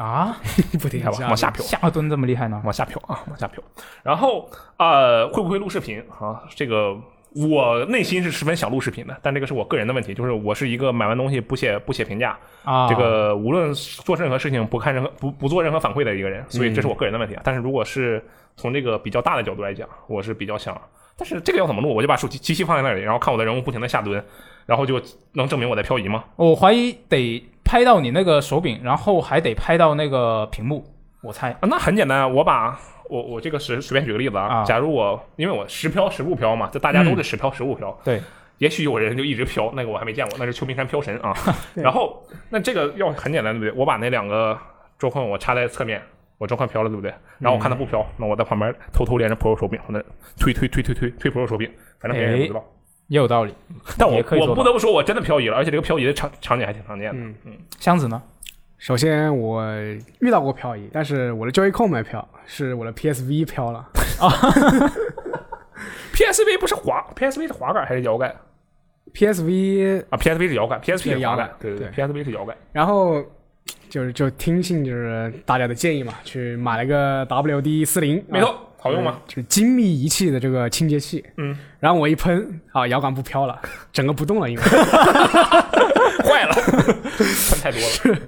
[0.00, 0.36] 啊，
[0.80, 1.64] 不停看吧，往下飘。
[1.64, 2.62] 下蹲这么厉害呢？
[2.64, 3.60] 往下飘啊，往下飘。
[4.04, 6.44] 然后呃，会不会录视频啊？
[6.54, 6.96] 这个
[7.34, 17.42] 我内心是十分想录视频的，但这个是我个人的问题，就是我是一个买完东西不写不写评价，啊，这个无论做任何事情不看任何不不做任何反馈的一个人，所以这是我个人的问题啊。
[17.44, 18.24] 但是如果是
[18.56, 20.80] 从这个比较大的角度来讲，我是比较想。
[21.16, 21.94] 但是这个要怎么录？
[21.94, 24.22] 我就把手机机器放在那里，然后看我的人物不停的下蹲，
[24.66, 25.00] 然后就
[25.32, 26.24] 能证明我在漂移吗？
[26.36, 30.84] 我怀疑得拍到你那个手柄，然后还得拍到那个屏幕，
[31.22, 31.50] 我猜。
[31.52, 38.20] 啊，那很简单，我把我我这个随随便举个例子啊，啊假如我因为我时漂时不漂嘛，这大家都是时飘时不飘，对，
[38.58, 41.34] 也许有人就一直飘，那个我还没见过，那是秋名山飘神啊。
[41.74, 43.80] 然后那这个要很简单，对不对？
[43.80, 44.58] 我把那两个
[44.98, 46.00] 桌控我插在侧面，
[46.42, 47.14] 我召唤飘了，对不对？
[47.38, 50.02] 然后我看他不飘，那我在旁边偷偷连着 Pro 手柄，我那
[50.36, 51.70] 推推推推推推 Pro 手柄，
[52.00, 52.64] 反正别人也不知道。
[53.06, 53.54] 也有道理。
[53.96, 57.20] 但我我不得不说，我真的漂移了，而且这个漂移的场场景还挺常见的。
[57.22, 58.20] 嗯嗯箱子呢？
[58.78, 59.64] 首先我
[60.20, 63.78] 遇到过漂移，但是我的 Joy-Con 没漂，是我的 PSV 飘了。
[64.20, 64.28] 啊
[66.12, 68.34] PSV 不是滑，PSV 是滑杆还是摇杆
[69.14, 72.56] PSV，啊？PSV 是摇杆，PSP 是是摇杆，对对对，PSV 是摇杆。
[72.72, 73.22] 然后
[73.88, 79.18] 就是就听信就是大家的建议嘛，去买了个 WD 四零，没错，好用吗？
[79.26, 83.60] 就是精密仪器的这个清洁器，嗯，然后我一喷啊，摇杆不飘了，
[83.92, 84.62] 整个不动了，因为
[86.24, 86.54] 坏了，
[87.18, 88.18] 喷太多了。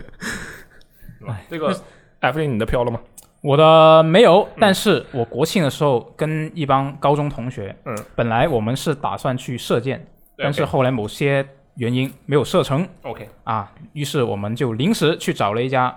[1.49, 1.75] 这个
[2.21, 3.01] F 零你的飘了吗？
[3.41, 10.07] 我的没有，但是我国庆的时候跟一帮高中同学，嗯，本来我们是打算去射箭，
[10.37, 15.97] 但是后来某些原因没有射程 OK 啊，于是我们就临时去找了一家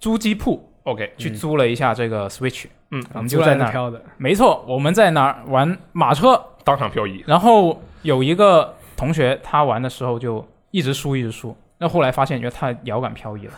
[0.00, 7.22] 租机铺 OK，去租了一下这个 Switch，嗯，我们就在那儿，飘的，没错，我们在那儿玩马车，当场漂移。
[7.26, 13.54] 然后有一个同学他玩的时候就一直输一直输，那后来发现因为他摇杆漂移了，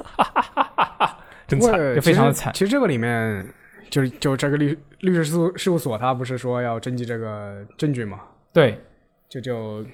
[1.47, 2.53] 真惨，就非常的其实惨。
[2.53, 3.47] 其实这个里面，
[3.89, 8.21] 就是就这个律律师事务事务所，他不是说要征集这个证据吗？
[8.53, 8.81] 对，
[9.29, 9.85] 就就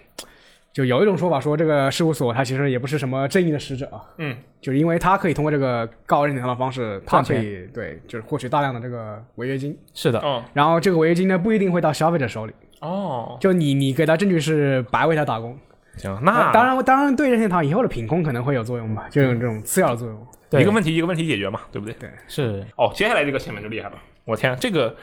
[0.77, 10.45] 就有一种说法说，这个事务所它其实也不是什么正义的使者啊，嗯，就是因为他可以通过这个告任天堂的方式，他赚可以对，就是获取大量的这个违约金，是的，哦。
[10.53, 12.53] 然后这个违约金呢不一定会到消费者手里，
[12.83, 15.59] 哦，就你你给他证据是白为他打工，
[15.97, 20.27] 行，那当然当然对任天堂以后的品控可能会有作用吧，就有这种次要的作用。
[20.51, 20.61] 对。
[20.61, 21.97] 一个问题一个问题解决嘛，对不对？
[22.29, 22.63] 是。
[22.77, 23.95] 哦，接下来这个新闻就厉害了，
[24.27, 24.95] 我天，这个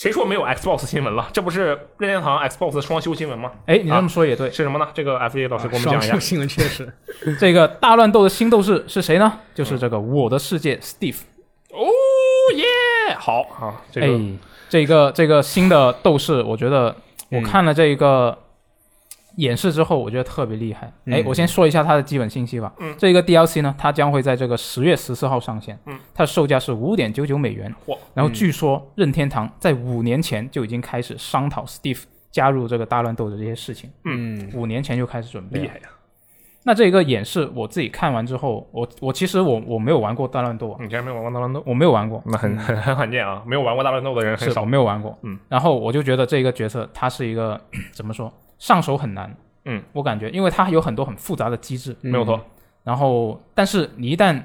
[0.00, 1.28] 谁说没有 Xbox 新闻了？
[1.30, 3.52] 这不是任天堂 Xbox 双休新闻吗？
[3.66, 4.50] 哎，你这么说也对。
[4.50, 4.88] 是什么呢？
[4.94, 6.18] 这个 F A 老师给我们讲一下。
[6.18, 6.90] 新闻确实，
[7.38, 9.30] 这个大乱斗的新斗士是谁呢？
[9.54, 11.18] 就是这个我的世界 Steve。
[11.68, 11.84] 哦
[12.54, 12.64] 耶，
[13.18, 14.20] 好啊，这个、哎，
[14.70, 16.96] 这个这个新的斗士，我觉得
[17.30, 18.38] 我嗯看了这个
[19.40, 20.86] 演示之后，我觉得特别厉害。
[21.06, 22.72] 哎、嗯我先说一下它的基本信息吧。
[22.78, 25.78] 嗯这个 DLC 呢，它将会在这个十月十四号上线。
[25.86, 27.74] 嗯，它的售价是五点九九美元。
[27.86, 35.82] 哇然后据说任天堂在五年前就已经开始商讨 Steve 加入这个大乱斗的这些事情，嗯，五年前就开始准备厉害呀！
[36.62, 43.42] 那这个演示我自己看完之后，我我其实我我没有玩过大乱斗啊，你竟然没有玩过大乱斗，我没有玩过，那很很很罕见啊！
[43.46, 44.64] 没有玩过大乱斗的人很少。
[44.64, 45.18] 没有玩过。
[45.22, 47.58] 嗯，然后我就觉得这个角色他是一个
[47.92, 48.30] 怎么说，
[48.60, 49.34] 上手很难。
[49.64, 52.40] 嗯，我感觉因为它有很多很复杂的机制，没有错。
[52.84, 54.40] 然后但是你一旦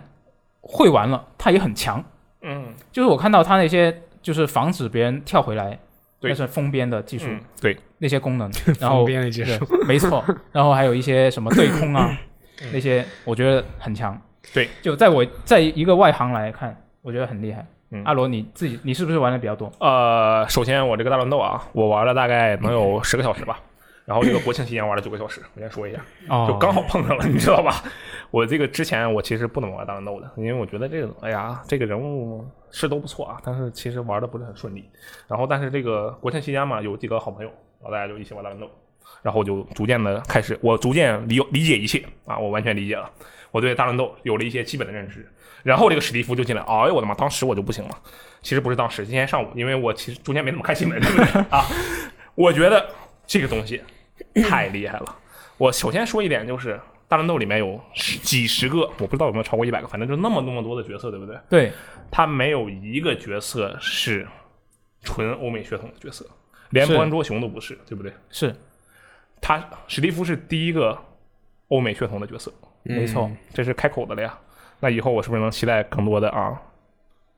[0.62, 2.04] 会玩了，它也很强。
[2.42, 5.80] 嗯，就是我看到它那些就是防止别人跳回来，
[6.20, 12.18] 对那是封边的技术，嗯，对，那些功能，然 后封边的技术，没错，然后还有一些什么对空啊，
[12.74, 14.20] 那些我觉得很强。
[14.54, 17.66] 对，就在我在一个外行来看，我觉得很厉害。
[17.92, 19.72] 嗯阿罗，你自己你是不是玩的比较多？
[19.80, 23.60] 呃，首先我这个大乱斗啊，我玩了大概能有十个小时吧。
[24.06, 26.00] 然后这个国庆期间玩了九个小时，我先说一下，
[26.30, 27.84] 哦就刚好碰上了，你知道吧？
[28.30, 34.88] 我这个之前我其实不怎么玩大乱斗的，因为我觉得这个，哎呀，这个人物是都不错啊，但是其实玩的不是很顺利。
[35.28, 37.50] 然后但是这个国庆期间嘛，有几个好朋友，
[37.82, 38.70] 然后大家就一起玩大乱斗，
[39.24, 43.10] 然后就逐渐的开始，我逐渐理理解一切啊，我完全理解了，
[43.50, 45.28] 我对大乱斗有了一些基本的认知。
[45.64, 47.16] 然后这个史蒂夫就进来，哎呦我的妈！
[47.16, 47.98] 当时我就不行了，
[48.44, 51.66] 其实不是当时，今天上午，因为我其实中间没怎么看新闻，对不对 啊？
[52.36, 52.88] 我觉得
[53.26, 53.82] 这个东西
[54.48, 55.16] 太厉害了。
[55.58, 61.38] 我首先说一点就是，大乱斗里面有十几十个，我不知道有没有超过一百个，反正就那么那么多的角色，对不对？
[61.50, 61.72] 对，
[62.12, 64.28] 他没有一个角色是
[65.02, 66.26] 纯欧美血统的角色，
[66.72, 68.12] 连是关卓雄都不是，对不对？
[68.30, 68.56] 是
[69.42, 70.98] 他史蒂夫是第一个
[71.68, 72.52] 欧美血统的角色，
[72.84, 73.30] 没错。
[73.54, 74.38] 这是开口的了呀。
[74.80, 76.60] 那以后我是不是能期待更多的啊？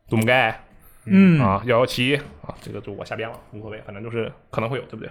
[0.10, 0.64] 杜姆盖
[1.06, 5.10] 嗯啊，幺幺七啊，这个就我瞎编了，无所谓，反正就是可能会有，对不对？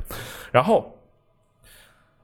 [0.51, 0.96] 然后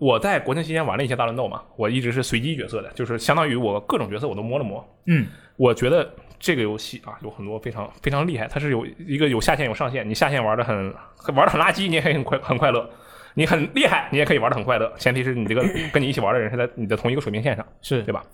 [0.02, 4.84] 我在国庆期间玩了一些大乱斗嘛，我一直是随机角色的，就是相当于我各种角色我都摸了摸。
[5.06, 10.92] 嗯，我觉得这个游戏啊有很多非常非常厉害，它是有一个有下限有上限，你下限玩的很
[11.36, 12.90] 玩的很垃圾，你也可以很快很快乐。
[13.34, 15.62] 你很厉害，你也可以玩的很快乐，前提是你这个
[15.94, 17.64] 跟你一起玩的人是在你的同一个水平线上。
[17.80, 18.24] 是对吧？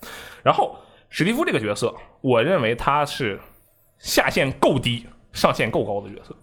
[0.43, 0.75] 然后
[1.11, 3.39] 史蒂夫这个角色，我认为他是
[3.99, 6.35] 下限够低、上限够高的角色。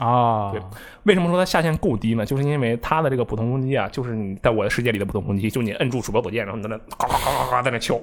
[0.00, 0.60] 啊，对
[1.02, 2.24] 为什么说它下限够低呢？
[2.24, 8.00] 就是因为它的这个普通攻击啊，就是你在我的世界里的普通攻击，就你摁住鼠标左键，然后你在那咔咔咔咔咔在那敲，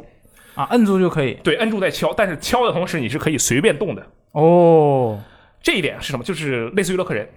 [0.54, 1.34] 啊，摁住就可以。
[1.44, 4.06] 对，摁住再敲，但是敲的同时你是可以随便动的。
[4.34, 5.20] 哦，
[5.62, 6.24] 这一点是什么？
[6.24, 7.28] 就是类似于洛克人。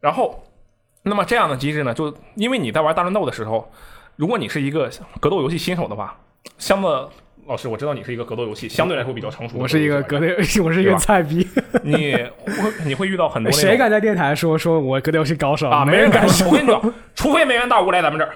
[0.00, 0.42] 然后，
[1.02, 3.70] 那么这样的机制呢，就因为你在玩大乱斗的时候，
[4.16, 4.90] 如果你是一个
[5.20, 6.18] 格斗游戏新手的话，
[6.58, 6.90] 相对
[7.48, 11.48] 老师，我知道你是一个格斗游戏相对来说比较成熟的我是一个格斗，游戏， 我是一个菜逼，
[11.82, 15.82] 你会你会遇到很多谁敢在电台说说我格斗游戏高手啊？
[15.82, 16.26] 没没人敢。
[16.26, 18.34] 我跟你讲，除非梅园大悟来咱们这儿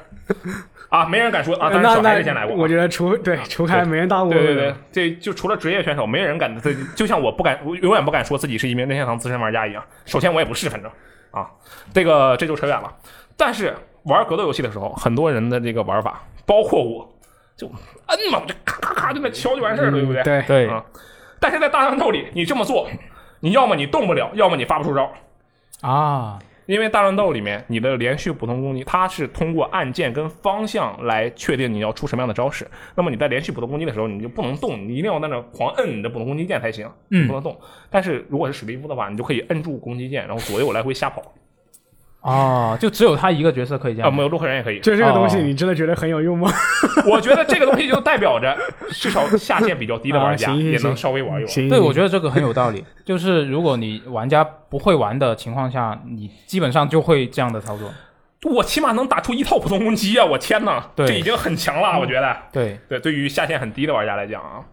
[0.89, 1.69] 啊，没人敢说啊。
[1.71, 9.85] 但是那小孩子先来过我觉得除对除开梅园大悟，对对对，这就除了职业选手，没人敢，对就像我不敢，我永远不敢说自己是一名任天堂资深玩家一样。
[10.07, 10.91] 首先我也不是，反正
[11.33, 11.47] 啊，
[11.93, 12.91] 这个这就扯远了。
[13.37, 17.12] 但是玩格斗游戏的时候，很多人的这个玩法，包括我，
[17.57, 20.23] 就摁嘛，就咔咔咔就那敲就完事儿了，对不对？
[20.23, 20.85] 对，对，啊
[21.41, 22.89] 但是在大乱斗里，你这么做，
[23.41, 25.13] 你要么你动不了，要么你发不出招。
[25.81, 32.65] 啊，因为大乱斗里面你的连续普通攻击，它是通过按键跟方向来确定你要出什么样的招式。
[32.95, 37.59] 那么你在连续普通攻击的时候，你就不能动，你一定要在那狂摁你的普通攻击键才行，嗯不能动。
[37.91, 41.21] 但是如果是史蒂夫的话，你就可以摁住攻击键，然后左右来回瞎跑。
[42.23, 44.79] 哦，就只有他一个角色可以这啊，没有洛克人也可以。
[44.81, 46.51] 就这个东西，哦你真的觉得很有用吗？
[47.11, 48.57] 我觉得这个东西就代表着
[48.91, 51.69] 至少下限比较低的玩家 也能稍微玩一玩。
[51.69, 52.85] 对，我觉得这个很有道理。
[53.05, 57.91] 就是如果你玩家不会玩的情况下，你基本上就会这样的操作。
[58.51, 60.25] 我起码能打出一套普通攻击啊！
[60.25, 62.37] 我天哪，对这已经很强了，我觉得。
[62.53, 64.65] 对，对，对于下限很低的玩家来讲啊，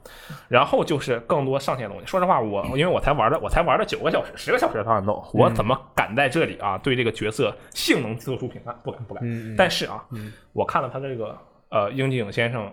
[0.48, 2.08] 然后就是更多上限的东西。
[2.08, 8.76] 说实话，我因为我才玩了，我才玩了九个小时、十个小时的大乱斗，我怎么敢在这里啊对这个角色性能做出评判？
[8.84, 9.56] 不敢，不敢。
[9.56, 10.04] 但是啊，
[10.52, 11.38] 我看了他这个
[11.70, 12.72] 呃樱井先生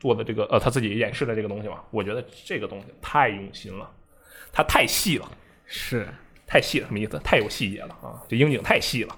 [0.00, 3.86] 做的这个呃他自己演示的这个东西嘛，我觉得这个东西太用心了，
[4.50, 5.28] 他太细了，
[5.66, 6.08] 是
[6.46, 7.20] 太细了，什么意思？
[7.22, 8.16] 太有细节了啊！
[8.26, 9.14] 这樱井太细了。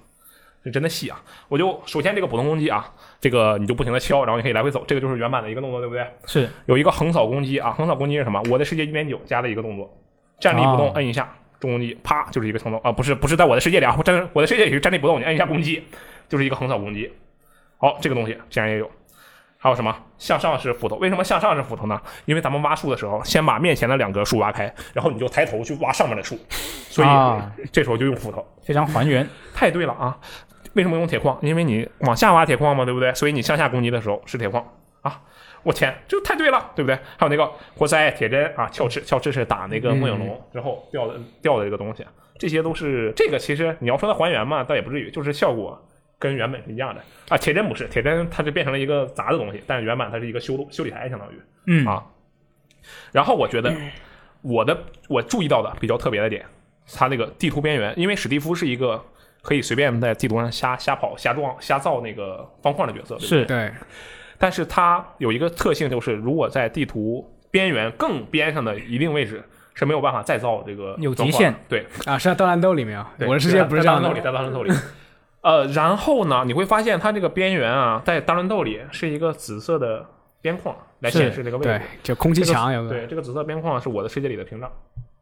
[0.62, 1.20] 是真的细啊！
[1.48, 6.06] 我就首先这个普通攻击啊，这个你就不停的敲，然后你可以来回走，这个就是原版的一个动作，对不对？
[6.26, 8.42] 是有一个横扫攻击啊，横扫攻击是什么？
[8.50, 9.90] 我的世界一点九加的一个动作，
[10.38, 15.82] 站立不动，哦摁一下重攻击，啪就是一个冲动啊，不是不是在我的世界里啊，我站我的世界里是站立不动，你摁一下攻击
[16.28, 17.10] 就是一个横扫攻击。
[17.78, 18.90] 好，这个东西竟然也有。
[19.62, 20.96] 还有什么向上是斧头？
[20.96, 22.00] 为什么向上是斧头呢？
[22.24, 26.38] 因为咱们挖树的时候，先把面前的两格树挖开，然后你就抬头去挖上面的树，
[26.88, 28.42] 所以啊这时候就用斧头。
[28.62, 29.28] 非常还原。
[29.54, 30.18] 太对了啊！
[30.74, 31.38] 为什么用铁矿？
[31.42, 33.12] 因为你往下挖铁矿嘛，对不对？
[33.14, 34.64] 所以你向下攻击的时候是铁矿
[35.02, 35.22] 啊！
[35.62, 36.94] 我天，这太对了，对不对？
[37.16, 42.06] 还有那个活塞、铁针啊，鞘翅，鞘翅是打那个末影龙之后掉的掉的一个东西，
[42.38, 45.78] 这些都是这个其实你要说它还原嘛，倒也不至于，就是效果
[46.18, 47.36] 跟原本是一样的啊。
[47.36, 51.40] 铁针不是，铁针它就变成了一个杂的东西，但是原版它是一个修路修理台，相当于。
[51.66, 52.06] 嗯啊。
[53.12, 53.74] 然后我觉得
[54.40, 56.46] 我的我注意到的比较特别的点，
[56.94, 59.04] 它那个地图边缘，因为史蒂夫是一个
[59.42, 63.72] 可以随便在地图上瞎瞎跑、瞎撞、瞎造那个方块的角色，对不对是对，
[64.38, 69.42] 但是它有一个特性，就是如果在地图边缘更边上的一定位置
[69.74, 74.72] 是没有办法再造这个有极限，对，啊，是在大乱斗里面啊，对我的世界不是在大乱斗里，在大乱斗里。
[75.42, 80.04] 呃，然后呢，你会发现它这个边缘啊，在大乱斗里是一个紫色的
[80.42, 84.70] 边框来显示这个位置对。，就空气墙有个，对，这个紫色边框是我的世界里的屏障。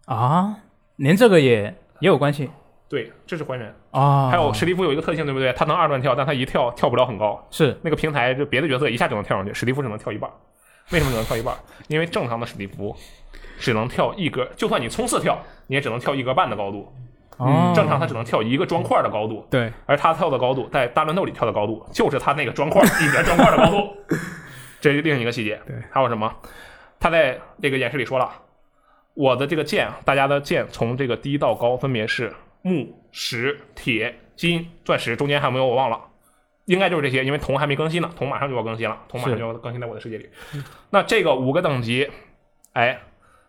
[0.06, 0.56] 啊，
[0.96, 2.50] 连这个也也有关系
[2.88, 3.74] 对，这是还原。
[3.90, 4.30] 啊。
[4.30, 5.52] 还有史蒂夫有一个特性，对不对？
[5.52, 7.46] 他能二段跳，但他一跳跳不了很高。
[7.50, 10.30] 是那个平台就别的角色一下就能跳上去，史蒂夫只能跳一半。
[10.90, 11.54] 为什么只能跳一半？
[11.88, 12.96] 因为正常的史蒂夫
[13.58, 16.92] 只能跳一格，就算你冲刺跳，你也只能跳一格半的高度。
[17.40, 23.96] 嗯，正常他只能跳一个砖块的高度，对，而他跳的高度在大乱斗里跳的高度就是他那个砖块一格砖块的高度。
[24.80, 25.60] 这是另一个细节。
[25.66, 26.34] 对，还有什么？
[26.98, 28.28] 他在这个演示里说了，
[29.14, 36.00] 我的这个剑，大家的剑从这个低到高分别是木、石、铁、金、钻石，中间还有没有我忘了，
[36.66, 40.28] 应该就是这些，因为铜还没更新呢，铜马上就要更新了，铜马上就要更新在我的世界里。
[40.90, 42.08] 那这个五个等级，
[42.72, 43.00] 哎，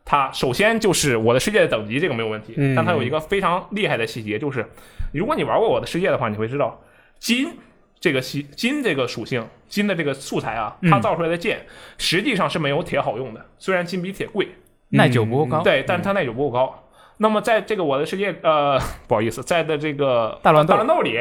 [0.05, 4.65] 它首先就是我的世界的等级，这个没有问题，嗯但它有一个非常厉害的细节，就是
[5.13, 6.81] 如果你玩过我的世界的话，你会知道
[7.19, 7.53] 金。
[8.01, 11.65] 这个系金这个属性，金的这个素材啊，它嗯造出来的剑
[11.97, 13.45] 实际上是没有铁好用的。
[13.57, 14.47] 虽然金比铁贵，
[14.91, 15.61] 耐久不够高。
[15.61, 16.88] 对，但是它耐久不够高。
[17.21, 21.19] 那么在这个我的世界，呃， 不好意思，在的这个大乱斗大乱斗里，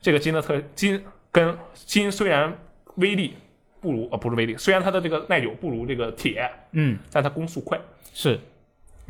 [0.00, 2.56] 这个金的特金跟金虽然
[2.96, 3.36] 威力
[3.80, 7.76] 不如呃不是威力，虽然它的这个耐久不如这个铁，嗯，但它攻速快。
[8.14, 8.38] 是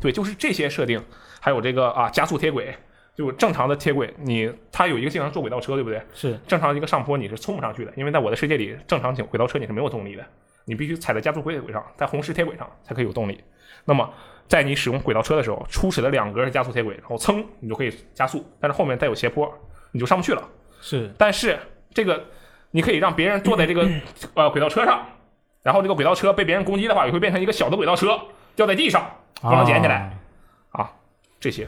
[0.01, 0.99] 对，就是这些设定，
[1.39, 2.75] 还有这个啊加速铁轨，
[3.15, 6.01] 就正常的铁轨，你它有一个技能坐轨道车，对不对？
[6.13, 10.25] 是正常一个上坡你是冲不上去的，因为在我的世界里，正常轨道车你是没有动力的，
[10.67, 13.41] 你必须踩在加速轨轨上，在红石铁轨上才可以有动力。
[13.85, 14.13] 那么
[14.49, 19.51] 在你使用轨道车的时候，初始的两格是加速铁轨，然后噌你就可以加速，但是后面带有斜坡，
[19.93, 20.43] 你就上不去了。
[20.81, 21.57] 是但是
[21.93, 22.23] 这个
[22.71, 23.89] 你可以让别人坐在这个
[24.33, 25.05] 呃轨道车上，
[25.63, 28.19] 然后这个轨道车被别人攻击的话，也会变成一个小的轨道车
[28.55, 29.09] 掉在地上，
[29.41, 30.17] 不能捡起来。
[30.71, 30.91] 啊，
[31.39, 31.67] 这些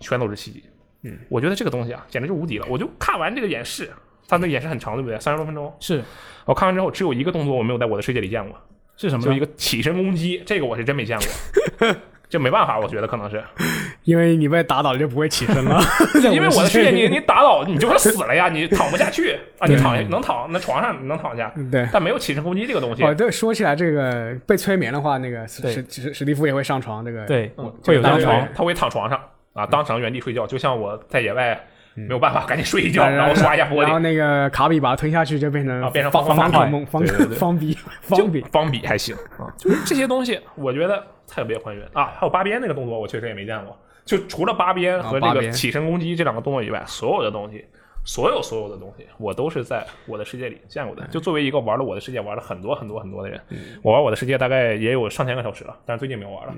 [0.00, 0.60] 全都是细节。
[1.02, 2.66] 嗯，我觉得这个东西啊，简直就无敌了。
[2.68, 3.90] 我就看完这个演示，
[4.30, 5.18] 它那也是很长，对不对？
[5.18, 5.72] 三十多分钟。
[5.80, 6.02] 是
[6.46, 8.56] 我看完之后，只有一个动作我没有在我的世界里见过，
[8.96, 9.24] 是什么？
[9.24, 11.88] 就一个起身攻击，这个我是真没见过。
[12.30, 13.42] 这没办法，我觉得可能是
[14.04, 15.80] 因为你被打倒了就不会起身了，
[16.32, 21.88] 因为我的世界你你打倒你就是死了呀，你躺不下去啊，你躺下能躺那床上你能躺下，对。
[21.92, 23.02] 但没有起身攻击这个东西。
[23.02, 29.20] 哦，对，说起来这个被催眠的话，那个史史史史蒂夫也会上床，这个对，嗯会有对对张床他会躺床上
[29.52, 31.60] 啊，当场原地睡觉，就像我在野外
[31.94, 33.98] 没有办法，赶紧睡一觉，然然后刷一下玻璃然后。
[33.98, 37.74] 那个卡比把它吞下去，就变成啊变成方方块方方方方比
[38.10, 38.40] 就方比。
[38.52, 42.12] 方比还行啊，就是这些东西，我觉得特别还原啊。
[42.16, 43.76] 还有八边那个动作，我确实也没见过。
[44.04, 47.64] 就除了八边和这个起身攻击这两个动作以外，所有的东西，
[48.04, 51.06] 所有所有的东西，我都是在我的世界里见过的。
[51.08, 53.40] 就作为一个玩了我的世界玩了很多很多很多的人，
[53.82, 56.54] 我玩我的世界大概也有上千个小时了，但是最近没有玩了，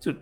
[0.00, 0.12] 就。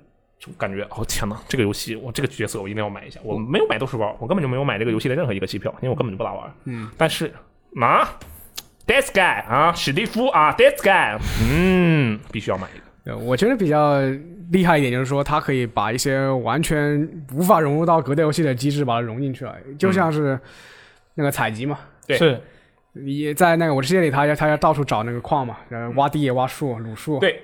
[0.40, 3.20] 就感觉哦天呐，这个游戏我这个角色我一定要买一下。
[3.22, 6.50] 我没有买斗士包，我根本就没有买这个游戏的任何一个机票，因为我根本就不咋玩。
[6.64, 7.30] 嗯，但是
[7.78, 8.18] 啊
[8.86, 12.84] ，This guy 啊，史蒂夫啊，This guy，嗯，必须要买一个。
[13.04, 14.00] 对我觉得比较
[14.50, 20.40] 厉害一点就是说，它可以把一些完全无法融入到格斗游戏的机制把它融进去了，就像是
[21.14, 21.78] 那个采集嘛。
[22.06, 22.40] 对是
[23.04, 27.20] 也在那个我的世界里，他要他要到处找那个矿嘛，然后，挖地、挖树、掳树。
[27.20, 27.40] 对，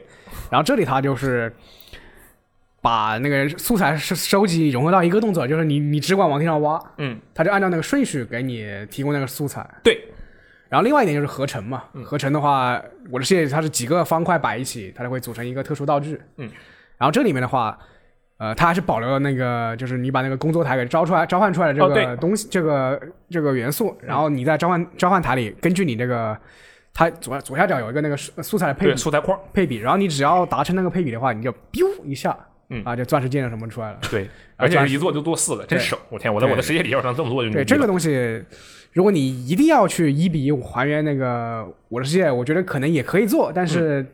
[0.51, 1.55] 然后这里他就是
[2.87, 9.69] 把那个素材收收集融合到一个动作，就是你你只管往地上挖，嗯，它就按照那个顺序给你提供那个素材。
[9.83, 10.01] 对，
[10.69, 12.81] 然后另外一点就是合成嘛，合成的话，
[13.11, 16.17] 我的世界它是几个方块摆一起，它就会组成一个特殊道具。
[16.37, 16.49] 嗯，
[16.97, 17.77] 然后这里面的话，
[18.39, 26.39] 呃，它还是保留了那个，就是你把那个工作台给召出来、召唤出来的这个东西、这个这个元素，然后你在召唤召唤台里，根据你这个。
[26.99, 32.35] 它左左下角有一个那个素素材的配，比素材框，配比，然后你只要达成那个配比的话，你就 biu 一下，
[32.69, 33.99] 嗯啊，就钻石剑什么出来了。
[34.11, 35.99] 对，而且是一做就做四个，真对省。
[36.09, 38.43] 我天，我在我的世界里要是能这么做就对这个东西，
[38.93, 44.07] 如果你一定要去一比一还原那个我的世界，我觉得可能也可以做，但是嗯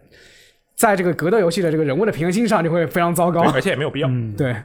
[0.74, 3.42] 在这个格斗游戏的这个人物的平衡性上就会非常糟糕。
[3.52, 4.08] 而且也没有必要。
[4.08, 4.56] 嗯，对，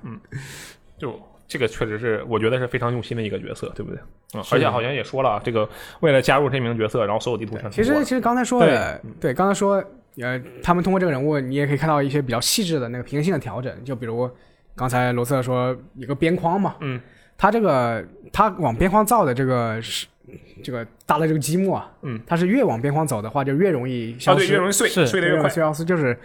[0.98, 4.00] 就这个确实是，我觉得是非常用心的一个角色，对不对？
[4.34, 5.70] 嗯，而且好像也说了，这个
[6.00, 9.84] 为了加入这名角色，然后所有地图上其实其实刚才说的，对，刚才说，
[10.22, 14.30] 呃，他们通过这个人物，你也可以看到一些比较细致的那个平衡性的调整，就比如
[14.76, 17.00] 刚才罗瑟说一个边框嘛，嗯，
[17.38, 18.04] 他这个
[18.34, 20.08] 他往边框造的这个是
[20.64, 25.50] 这个搭的这个积木啊，嗯，它是越往边框走的话，就越容易啊，对，消失，越容易碎，是碎的越快。
[25.50, 26.18] 消失，就是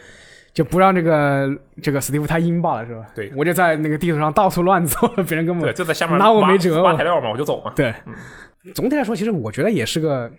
[0.52, 1.48] 就不让这个
[1.82, 3.06] 这个史蒂夫太阴罢了，是吧？
[3.14, 7.72] 对我就在那个地图上到处乱走，别人根对，本就在下面拿我没辙挖材料嘛，我就走嘛。
[7.76, 7.94] 对。
[8.74, 10.30] 总体来说，其实我觉得也是个，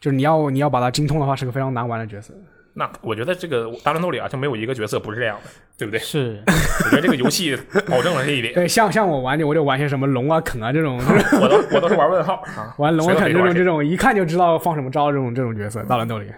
[0.00, 2.32] 就是你要你要把它精通的话，是个非常难玩的角色。
[2.74, 5.98] 那我觉得这个大乱斗里啊，就没有一个角色不是这样的，对不对？
[5.98, 8.52] 是我觉得这个游戏保证了这一点。
[8.54, 10.96] 对，像像我玩就我就玩些什么龙啊、肯啊这种，
[11.42, 16.30] 我都我都是玩问号 啊，玩龙啊、肯这种这种，一看就知道放什么招这种这种角色，大乱斗里。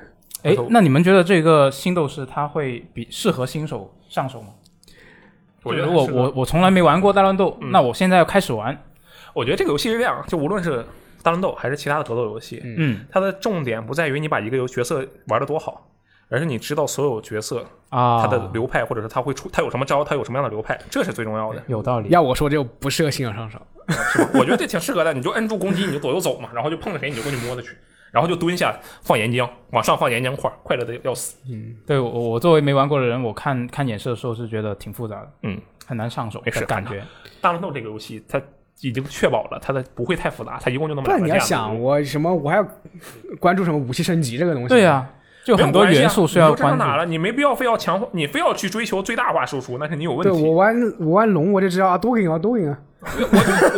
[0.42, 4.48] 哎，那你们觉得这个新斗士他会比适合新手上手吗？
[5.62, 8.74] 我觉得如果我我从来没玩过大乱斗，嗯那我现在要开始玩，
[9.34, 10.82] 我觉得这个游戏是这样，就无论是
[11.22, 15.90] 大乱斗还是其他的格斗游戏，嗯它的重点不在于你把一个游角色玩的多好，
[16.28, 21.62] 而是你知道所有角色啊，它的流派，或者是他会出他有什么招，他有什么样的流派，这是最重要的。
[21.66, 22.08] 有道理。
[22.08, 23.58] 要我说，就不适合新手上手。
[23.88, 24.30] 是吧？
[24.34, 27.76] 我觉得这挺适合的，你就摁住攻击，你就左右走嘛，然后就碰着谁你就过去摸着去，
[28.12, 31.36] 然后就蹲下放岩浆，往上放岩浆块，快乐的要死。
[31.50, 37.02] 嗯对我我作为没玩过的人，我看看演示的时候是觉得挺复杂的，嗯，很难上手也是的感觉。
[37.40, 38.40] 大乱斗这个游戏，它
[38.82, 42.66] 已经确保了它的不会太复杂，它一共就那么不然你要两个键子想我什么，我还要
[43.38, 44.68] 关注什么武器升级这个东西。
[44.68, 45.06] 对呀、
[45.44, 46.78] 就很多元素需要关注。
[46.78, 47.04] 哪了？
[47.04, 50.42] 你没必要非要强化，你非要去追求最大化输出，那是你有问对题。
[50.44, 52.78] 我玩我玩龙，我就知道啊，多赢啊，多赢啊。
[53.02, 53.26] 我就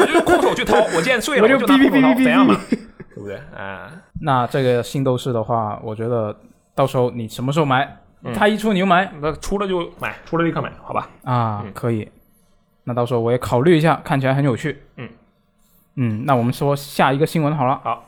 [0.01, 2.57] 我就空手去掏，我剑碎了，我就就拿空手掏，哔哔哔哔哔怎样嘛？
[2.69, 3.39] 对不对？
[3.57, 3.89] 嗯，
[4.21, 6.37] 那这个新斗士的话，我觉得
[6.75, 11.09] 到时候你什么时候买，嗯他一出你就买那出了就买，出了立刻买，好吧？
[11.25, 12.09] 啊，嗯可以。
[12.85, 14.83] 那到时候我也考虑一下，看起来很有趣。
[14.97, 15.09] 嗯
[15.97, 17.81] 嗯，那我们说下一个新闻好了。
[17.85, 18.07] 好，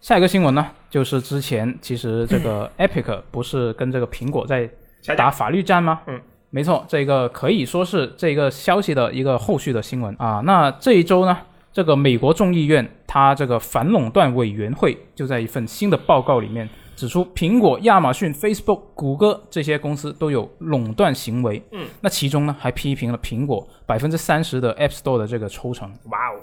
[0.00, 4.68] 下一个新闻呢，就是之前其实这个 Epic 不是跟这个苹果在
[5.16, 6.00] 打法律战吗？
[6.06, 6.20] 嗯，
[6.50, 10.40] 没错，这个可以说是这个消息的一个后续的新闻啊。
[10.44, 11.36] 那这一周呢，
[11.72, 21.62] 这个美国众议院它这个反垄断委员会就在一份新的报告里面指出，苹果、亚马逊、Facebook、谷歌这些公司都有垄断行为。
[21.70, 26.40] 嗯，那其中呢还批评了苹果百分之三十的 App Store 的这个抽成哇哦，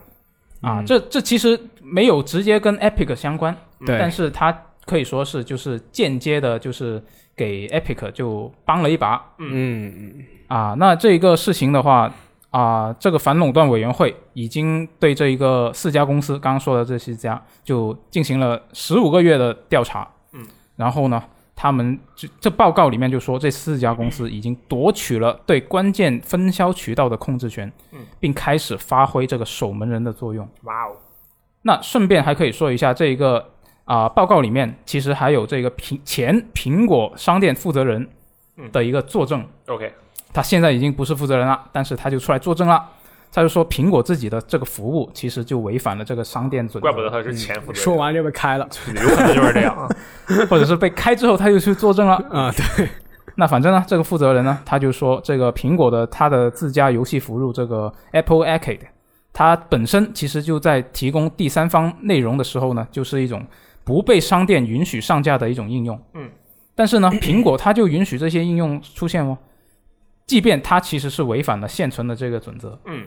[0.61, 0.83] 啊。
[0.85, 7.03] 这这其实没有直接跟 Epic 相关，对但是它可以说是就是间接的，就是
[7.35, 9.33] 给 Epic 就帮了一把。
[9.39, 10.13] 嗯，
[10.47, 12.13] 啊，那这一个事情的话，
[12.51, 20.07] 啊，这个反垄断委员会已经对这一个四家公司，刚刚说的这四家，就进行了十五个月的调查。
[20.77, 21.23] 嗯，然后呢，
[21.55, 30.47] 他们这这报告里面就说，这四家公司已经夺取了对关键分销渠道的控制权，嗯，并开始发挥这个守门人的作用。
[30.63, 30.95] 哇哦，
[31.61, 33.49] 那顺便还可以说一下，这一个
[33.85, 38.07] 啊、报告里面其实还有这个苹前苹果商店负责人
[38.71, 39.45] 的一个作证。
[39.67, 39.93] OK，
[40.31, 42.89] 他现在已经不是负责人了，但是他就出来作证了。
[43.33, 49.89] 他就说苹果自己的这个服务其实就违反了这个商店准则，怪不得他是前负责人，说完就被开了有可能就是这样啊。
[50.47, 52.13] 或者是被开之后他又去作证了。
[52.29, 52.87] 啊，对，
[53.35, 58.81] 那反正呢，这个负责人呢，他就说这个苹果的它的自家游戏服务这个 Apple Arcade，
[59.33, 63.43] 它本身其实就在提供第三方内容的时候呢，就是一种
[63.83, 65.99] 不被商店允许上架的一种应用。
[66.13, 66.29] 嗯，
[66.75, 69.35] 但是呢， 苹果它就允许这些应用出现哦，
[70.27, 72.79] 即便它其实是违反了现存的这个准则。
[72.85, 73.05] 嗯，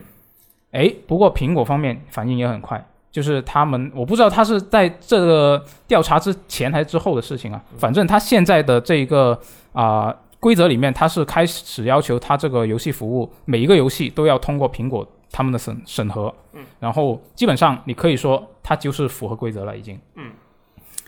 [0.71, 9.39] 哎，不过苹果方面反应也很快，就是他们我不知道他是在这个调查之前还是之后的事情啊，反正他现在的这一个
[9.71, 20.31] 啊、规则里面，他是开始要求他这个游戏服务每一个游戏都要通过苹果他们的审审核，嗯，然后基本上你可以说它就是符合规则了已经，嗯，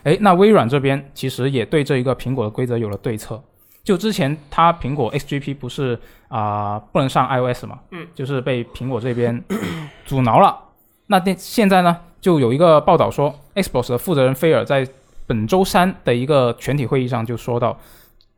[0.03, 3.41] 哎，那微软这边其实也对这一个苹果的规则有了对策。
[3.89, 9.43] 就之前它苹果 XGP 不是啊、不能上 iOS 嘛，嗯，就是被苹果这边
[10.05, 10.55] 阻挠了。
[11.07, 14.87] 那电现在呢，就有一个报道说，Xbox 的负责人菲尔在
[15.25, 17.79] 本周三的一个全体会议上就说到，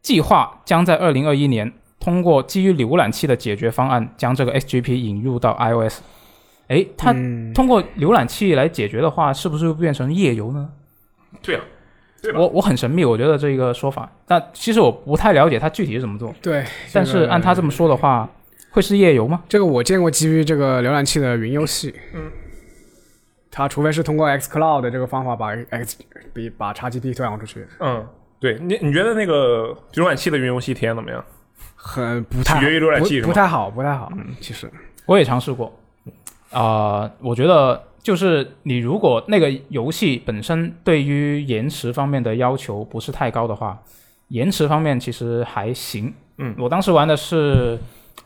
[0.02, 6.00] 计划将在二零二一年通过基于浏览器的解决方案，将这个 XGP 引入到 iOS。
[6.70, 10.70] 哎，它嗯通过浏览器来解决的话，是不是会变成页游呢？
[11.42, 11.62] 对啊，
[12.22, 12.40] 对吧？
[12.40, 16.34] 我我很神秘，我觉得这一个说法，但其实我不太了解他具体是怎么做。
[16.42, 16.64] 对，
[16.94, 18.30] 但是按他这么说的话，
[18.70, 19.42] 会是页游吗？
[19.50, 22.32] 这个我见过基于这个浏览器的云游戏，嗯，
[23.50, 25.98] 它除非是通过 xCloud 的这个方法把 X
[26.34, 28.08] 比把 XGP 推广出去，嗯，
[28.40, 31.24] 对你你觉得那个浏览器的云游戏体验怎么样？
[31.76, 34.12] 很不太取决于浏览器不太好，不太好。
[34.16, 34.70] 嗯，其实
[35.08, 35.74] 我也尝试过，
[36.52, 43.80] 啊、我觉得就是你如果那个游戏本身对于延迟方面的要求不是太高的话，
[44.30, 46.14] 延迟方面其实还行。
[46.38, 47.78] 嗯我当时玩的是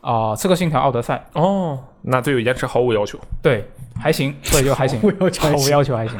[0.01, 3.19] 啊、刺客信条：奥德赛》，哦，那对延迟毫无要求。
[3.41, 3.65] 对，
[3.99, 6.17] 还行，所以就还行，我有毫无要求还行。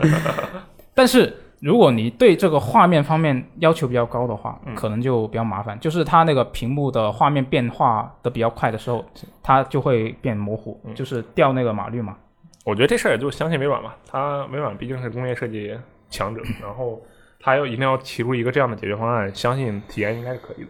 [0.94, 5.80] 但是如果你对这个画面方面要求比较高的话，嗯可能就比较麻烦。
[5.80, 9.06] 就是它那个屏幕的画面变化的比较快的时候，
[9.44, 12.18] 它就会变模糊，嗯就是掉那个码率嘛。
[12.66, 15.78] 我觉得这事儿也就相信微软吧，它微软毕竟是工业设计
[16.10, 17.02] 强者，然后
[17.40, 20.70] 它要一定要提出一个这样的解决方案，相信体验应该是可以的。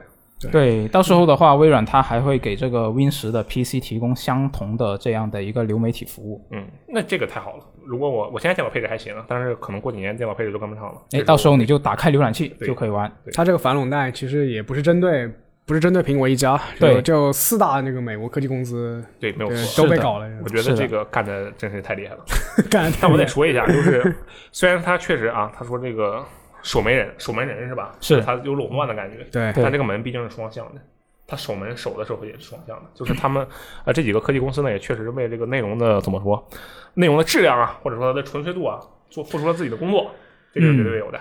[0.52, 6.46] 对，到时候的话，微软它还会给这个 Win 十的 PC 提供相同的这样的一个流媒体服务。
[6.52, 7.64] 嗯，那这个太好了。
[7.86, 11.02] 如果我我现在电脑配置还行，但是可能过几年电脑配置就跟不上了。
[11.14, 13.10] 哎，到时候你就打开浏览器就可以玩。
[13.34, 15.32] 它这个反垄断其实也不是针对
[15.66, 19.84] 不是针对苹果一家，对就就四大那个美国科技公司对没有错。
[19.84, 20.30] 都被搞了。
[20.44, 22.24] 我觉得这个干的真是太厉害了。
[22.70, 24.16] 干但我得说一下，就是
[24.52, 26.24] 虽然他确实啊，他说这个
[26.62, 27.96] 守门人守门人是吧？
[28.00, 30.82] 是他有垄断的感觉，对对但这个门毕竟是双向的。
[31.28, 33.44] 他守门守的时候也是双向的，就是他们
[33.84, 36.48] 啊这几个科技公司呢，也确实是为这个内容的怎么说，
[36.94, 40.12] 内容的质量啊，或者说它的纯粹度啊，做付出了自己的工作，
[40.54, 41.20] 这个是绝对有的。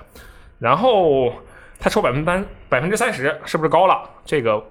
[0.59, 1.33] 然后
[1.85, 4.09] 他抽百分之三百分之三十，是不是高了？
[4.25, 4.65] 这个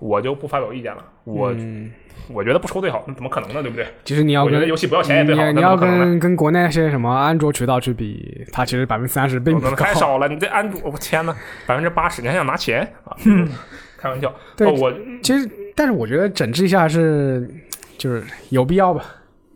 [0.00, 1.04] 我就不发表意见了。
[1.24, 1.92] 我、嗯
[2.28, 3.62] 我觉得不抽最好，那怎么可能呢？
[3.62, 3.86] 对不对？
[4.04, 5.76] 其实你要跟我觉得游戏不要钱也最好，你你要？
[5.76, 9.70] 跟跟国内那些什么安卓渠道去比，它其实百分之三十并不高。
[9.70, 11.36] 可能太少了，你这安卓，我天呐，
[11.66, 13.14] 百分之八十，你还想拿钱啊？
[13.98, 14.34] 开玩笑。
[14.56, 14.92] 对哦我
[15.22, 17.48] 其实，但是我觉得整治一下是
[17.96, 19.04] 就是有必要吧，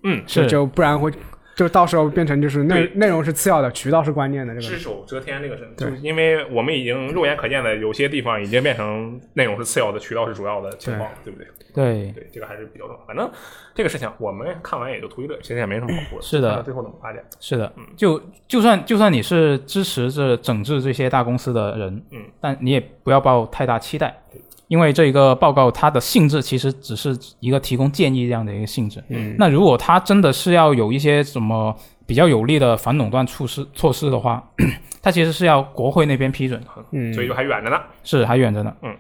[0.05, 1.11] 嗯是就不然会
[1.61, 4.66] 就到时候变成就是内内容是次要的，渠道是关键的这个。
[4.66, 11.46] 只手遮天这个是，对就是因为我们已经肉眼可见的有些地方已经变成内容是次要的，渠道是主要的情况，对不对？
[11.74, 13.04] 对，对，这个还是比较重要。
[13.06, 13.30] 反正
[13.74, 16.24] 这个事情我们看完也就图一乐，其实也没什么好说的。
[16.24, 17.22] 是的最后怎么发展。
[17.38, 24.22] 是的，就就算就算你是支持这整治这些大公司的人，嗯，但你也不要抱太大期待，
[24.71, 29.03] 因为这一个报告它的性质其实只是一个提供建议这样的一个性质。
[29.09, 31.75] 嗯，那如果它真的是要有一些什么
[32.07, 34.41] 比较有力的反垄断措施措施的话，
[35.03, 37.76] 它其实是要国会那边批准，嗯，所以就还远着呢。
[38.05, 38.72] 是还远着呢。
[38.83, 38.97] 嗯，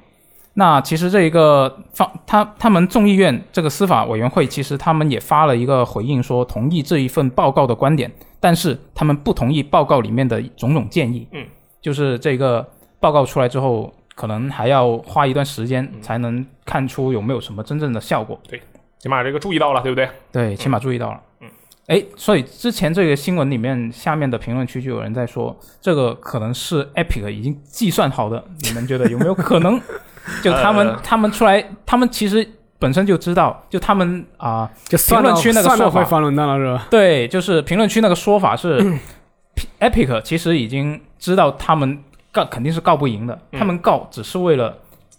[0.54, 8.10] 那其实这一个方他他们众议院这个司法委员会，其实他们也发了一个回应，说同意这一份报告的观点，
[8.40, 11.28] 但是他们不同意报告里面的种种建议。
[11.30, 11.46] 嗯，
[11.80, 12.68] 就是这个
[12.98, 18.38] 报告出来之后，可能还要花一段时间才能看出有没有什么真正的效果。
[18.46, 18.60] 对
[18.98, 20.06] 起码这个注意到了，对不对？
[20.30, 21.18] 对，起码注意到了。
[21.40, 21.48] 嗯，
[21.86, 29.80] 哎，所以之前这个新闻里面下面的评论区就有人在说，这个可能是 Epic 已经计算好的，你们觉得有没有可能？
[30.44, 32.46] 就他们、呃他们出来，他们其实
[32.78, 36.88] 本身就知道，就他们啊、就评论区那个说法会反垄断了是吧？
[36.90, 38.78] 对，就是评论区那个说法是，
[39.80, 44.76] Epic 其实已经知道他们告肯定是告不赢的，嗯他们告只是为了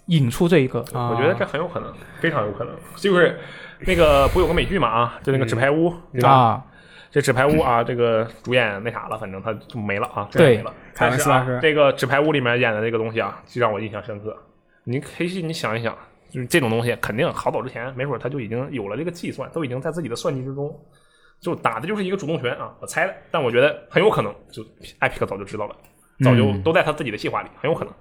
[0.07, 0.79] 引出这一个。
[0.93, 2.73] 啊我觉得这很有可能，非常有可能。
[2.95, 3.39] 就是
[3.79, 6.29] 那个不有个美剧嘛啊，就那个纸牌屋，对吧？
[6.29, 6.65] 啊，
[7.09, 10.73] 这纸牌屋啊，这个主演那啥了，反正他就没了啊，对没了。
[10.93, 14.35] 凯但是啊文斯拉克，这个纸牌屋里面演的这个东西啊，就让我印象深刻。
[14.83, 15.95] 你可以你想一想，
[16.29, 20.73] 就是这种东西，肯定好早之前，没准他就已经有了这个计算，都已经在自己的算计之中，
[21.41, 23.13] 就打的就是一个主动权啊，我猜的。
[23.29, 24.63] 但我觉得很有可能，就
[24.99, 25.75] 艾皮克早就知道了，
[26.23, 27.93] 早就嗯都在他自己的计划里，很有可能。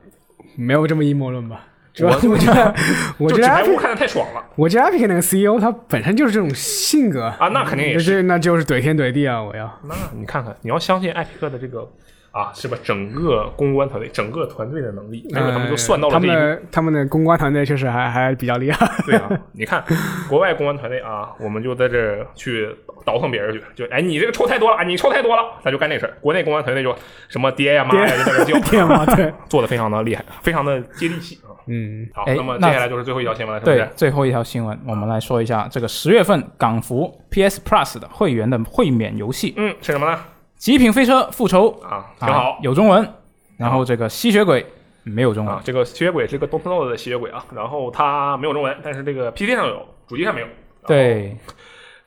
[0.56, 1.64] 没有这么阴谋论吧？
[1.92, 2.74] 主要我我觉得，
[3.18, 7.94] 我觉得纸牌看的太爽了我觉得 Epic 那个 CEO 他本身就是这种性格，啊，那肯定也。
[7.94, 9.42] 就是是那就是怼天怼地啊！
[9.42, 11.88] 我要那你看看，你要相信艾皮克的这个
[12.32, 12.78] 啊，是吧？
[12.82, 16.62] 整个公关团队、整个团队的能力，那个他们就算到了呃他们这一步。
[16.62, 18.88] 的他们的公关团队确实还还比较厉害。
[19.04, 19.84] 对啊，你看
[20.28, 22.68] 国外公关团队啊，我们就在这儿去
[23.04, 26.16] 倒腾别人去，就哎你这个抽太多了啊，你抽太多了，他就干这事儿。
[26.20, 26.94] 国内公关团队就
[27.28, 31.50] 什么爹呀妈呀就在这叫，天嘛，对， 做的非常的厉害，非常的接地气啊。
[31.66, 40.18] 嗯，好，哎那么接下来就是最后一条新闻了，是不对是？，最后一条新闻，我们来说一下这个十月份港服 PS Plus 的会员的会免游戏《嗯，是什么呢？
[40.60, 43.14] 极品飞车复仇》啊，挺啊好有中文，
[43.56, 44.64] 然后这个吸血鬼
[45.04, 50.46] 没有中文啊。，这个吸血鬼是个东特 n 的吸血鬼啊，然后它没有中文，但是这个 PC 上有，主机上没有。
[50.86, 51.34] 对，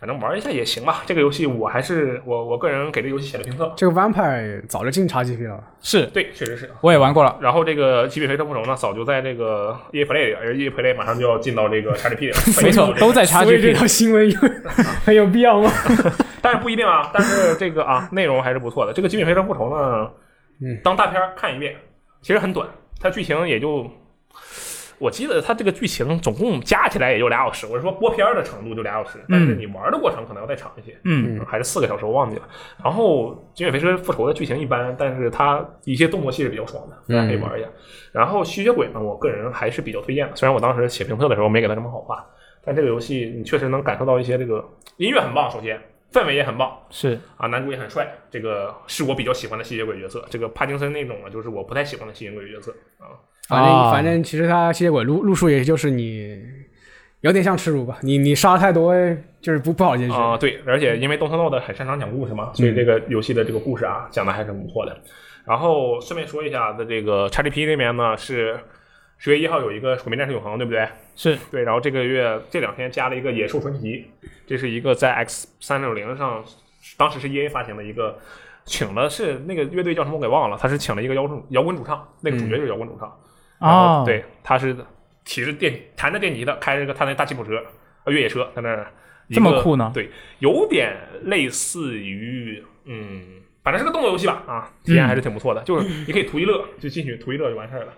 [0.04, 1.02] 反正玩一下也行吧。
[1.06, 6.70] 这个游戏我还是我我个人给这个游戏写了评测，这个 Vampire 早就进 XGP 了，是对，确实是。
[6.82, 7.38] 我也玩过了。
[7.40, 12.38] 然后这个《极品飞车复仇》呢，早就在这个 EA Play 里，而 EA Play 马上就要进到这个 XGP 里了。
[12.62, 13.88] 没错，都在所以这 XGP 条。
[13.88, 14.38] 新闻有
[15.06, 15.72] 很有必要吗？
[16.44, 17.10] 但是不一定啊。
[17.14, 18.92] 但是这个啊，内容还是不错的。
[18.92, 20.12] 这个《极品飞车复仇》呢，
[20.62, 21.74] 嗯，当大片看一遍，
[22.22, 22.68] 其实很短，
[23.00, 23.90] 它剧情也就。
[25.04, 30.98] 我记得它这个剧情总共加起来也就俩小时，我是说播片儿的程度就俩小时，但是你玩的过程可能要再长一些。
[31.04, 32.48] 嗯，还是四个小时，我忘记了。
[32.82, 37.68] 然后《极品飞车复仇》的剧情一般，但是它一些动作戏是比较爽的，大家可以玩一下。
[38.14, 42.26] 然后吸血鬼呢，我个人还是比较推荐的，虽然我当时写评测的时候没给它什么好话，
[42.64, 44.66] 但这个游戏你确实能感受到一些这个
[44.96, 45.78] 音乐很棒，首先
[46.14, 50.24] 氛围也很棒是啊，男主也很帅，这个是我比较喜欢的吸血鬼角色。
[50.30, 53.20] 这个帕金森那种呢，就是我不太喜欢的吸血鬼角色啊。
[53.48, 56.42] 反正、啊反正其实他吸血鬼路路数也就是你
[57.22, 58.94] 有点像耻辱吧，你你杀太多
[59.42, 60.16] 就是不不好进去。
[60.16, 64.98] 啊、对，而且因为东特诺的很擅长讲故事嘛，所以这个游戏的这个故事啊讲的还是不错的。
[65.46, 68.60] 然后顺便说一下，在这个 XGP 那边呢是
[69.18, 70.88] 十月一号有一个《毁灭战士永恒》，对不对？
[71.16, 74.06] 是，对，然后这个月这两天加了一个《野兽传奇》，
[74.48, 76.44] 这是一个在 X 三六零上，
[76.98, 78.18] 当时是 EA 发行的一个，
[78.66, 83.14] 请了是那个乐队叫什么我给忘了，他是请了一个摇滚摇滚主唱，那个主角就是摇滚主唱。
[83.64, 84.76] 然后哦，，对，他是
[85.24, 87.64] 骑着电弹着电吉他，开着个他那大吉普车，
[88.04, 88.92] 呃，越野车在那儿
[89.30, 90.10] 这么酷呢对，
[90.40, 95.64] 有点类似于嗯，反正是个动作游戏吧，啊，体验还是挺不错的。
[95.64, 97.94] 就是你可以图一乐，就进去图一乐就完事儿了。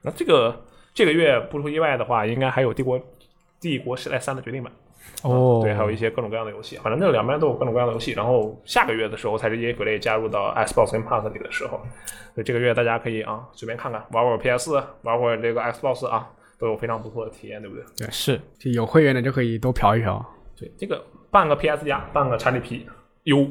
[0.00, 0.64] 那这个
[0.94, 2.98] 这个月不出意外的话，应该还有帝国
[3.60, 4.72] 帝国时代三的决定版。
[5.22, 8.12] 哦，对，还有一些各种各样的游戏，反正那两边都有各种各样的游戏。
[8.12, 11.80] 然后下个月的时候才是 EA Play 加入到 Xbox Game Pass 里的时候，
[12.34, 17.84] 所以这个月大家可以啊随便看看，玩会 PS，玩会儿这个 Xbox 啊，都有非常不错的体验，对不对？
[17.98, 20.24] 对是就有会员的就可以多嫖一嫖。
[20.58, 22.82] 对，这个半个 PS 加，半个 XGP，
[23.24, 23.46] 优，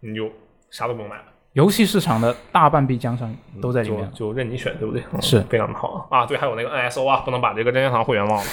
[0.00, 0.30] 你就
[0.70, 4.10] 啥都不用买了，游戏市场的大半壁江山都在里面。
[4.12, 5.02] 就就任你选，对不对？
[5.12, 6.26] 嗯是非常的好啊。
[6.26, 8.44] 对，还有那个 NSO 啊，不能把这个任天堂会员忘了，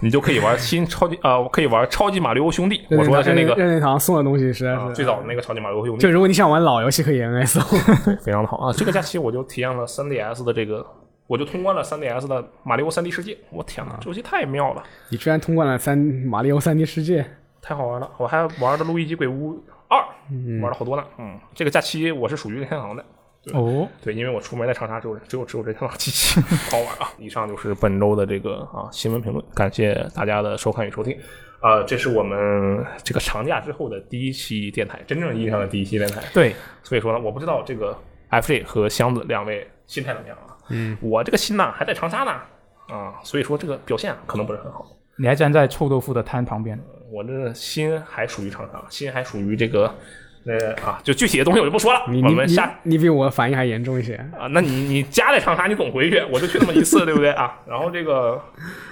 [0.00, 2.80] 你就可以玩新超级呃，可以玩超级马里奥兄弟。
[2.90, 6.10] 我说的是那个任天堂送的东西实在啊是最早的那个超级马里奥兄弟就。
[6.10, 7.60] 如果你想玩老游戏，可以 NSO。
[8.24, 8.72] 非常的好啊！
[8.72, 10.84] 这个假期我就体验了 3DS 的这个，
[11.26, 13.36] 我就通关了 3DS 的马里奥 3D 世界。
[13.50, 17.24] 我天哪，这游戏太妙了，你居然通关了三马里奥三 D 世界，
[17.60, 18.10] 太好玩了！
[18.16, 19.98] 我还玩了《路易吉鬼屋二》，
[20.62, 21.04] 玩了好多呢。
[21.18, 23.04] 嗯，这个假期我是属于任天堂的，
[23.54, 26.40] 哦，对，因为我出门在长沙只有只有只有这台老机器，
[26.70, 27.10] 好玩啊！
[27.18, 31.16] 以上就是本周的这个啊新闻评论，感谢大家的收看与收听。
[31.60, 36.22] 啊、这是我们这个长假之后的第一期电台，真正意义上的第一期电台。
[36.32, 37.96] 对，所以说呢，我不知道这个
[38.30, 40.56] FJ 和箱子两位心态怎么样啊？
[40.68, 42.30] 嗯，我这个心呐还在长沙呢，
[42.94, 44.86] 啊，所以说这个表现可能不是很好。
[45.16, 46.78] 你还站在臭豆腐的摊旁边。
[47.12, 49.92] 我这心还属于长沙，心还属于这个，
[50.47, 52.03] 呃啊，就具体的东西我就不说了。
[52.07, 54.15] 你你你我们下你比我反应还严重一些。
[54.37, 57.59] 啊，那你你家在长沙，你总回去，我就去那么一次，对不对啊？
[57.67, 58.39] 然后这个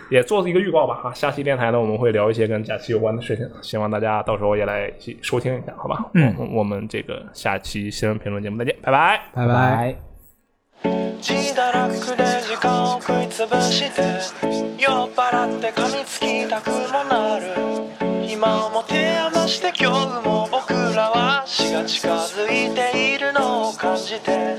[0.09, 6.03] 也做一个预告吧啊，下期电台呢我们会聊一些跟假期有关的事情，希望大家到时候也来一起收听一下，好吧？
[6.15, 9.21] 嗯我，我们这个下期新闻评论节目再见，拜拜。
[9.33, 9.53] 拜拜。
[9.53, 9.95] 拜。
[11.21, 11.87] 自堕落
[12.17, 14.01] で時間を食いつぶして
[14.77, 17.45] 酔っ払って噛みつきたくもなる
[18.27, 20.36] 今をもて余して今日も僕らは死が
[21.88, 24.58] 近づいているのを感じて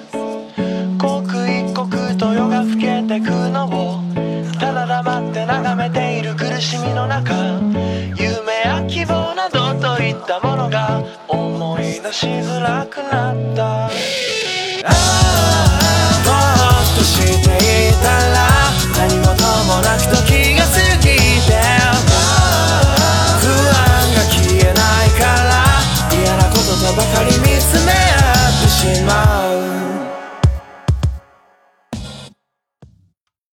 [0.97, 4.01] 刻一刻と夜が更けてくのを
[4.59, 7.35] ただ黙って眺めている苦しみの中
[8.17, 13.85] 夢や希望などといったものが思い出しづらくなった。
[13.85, 13.91] ああ
[16.25, 18.49] ぼーっとしていたら
[18.97, 19.29] 何事
[19.67, 20.48] もなく時
[28.85, 29.48] in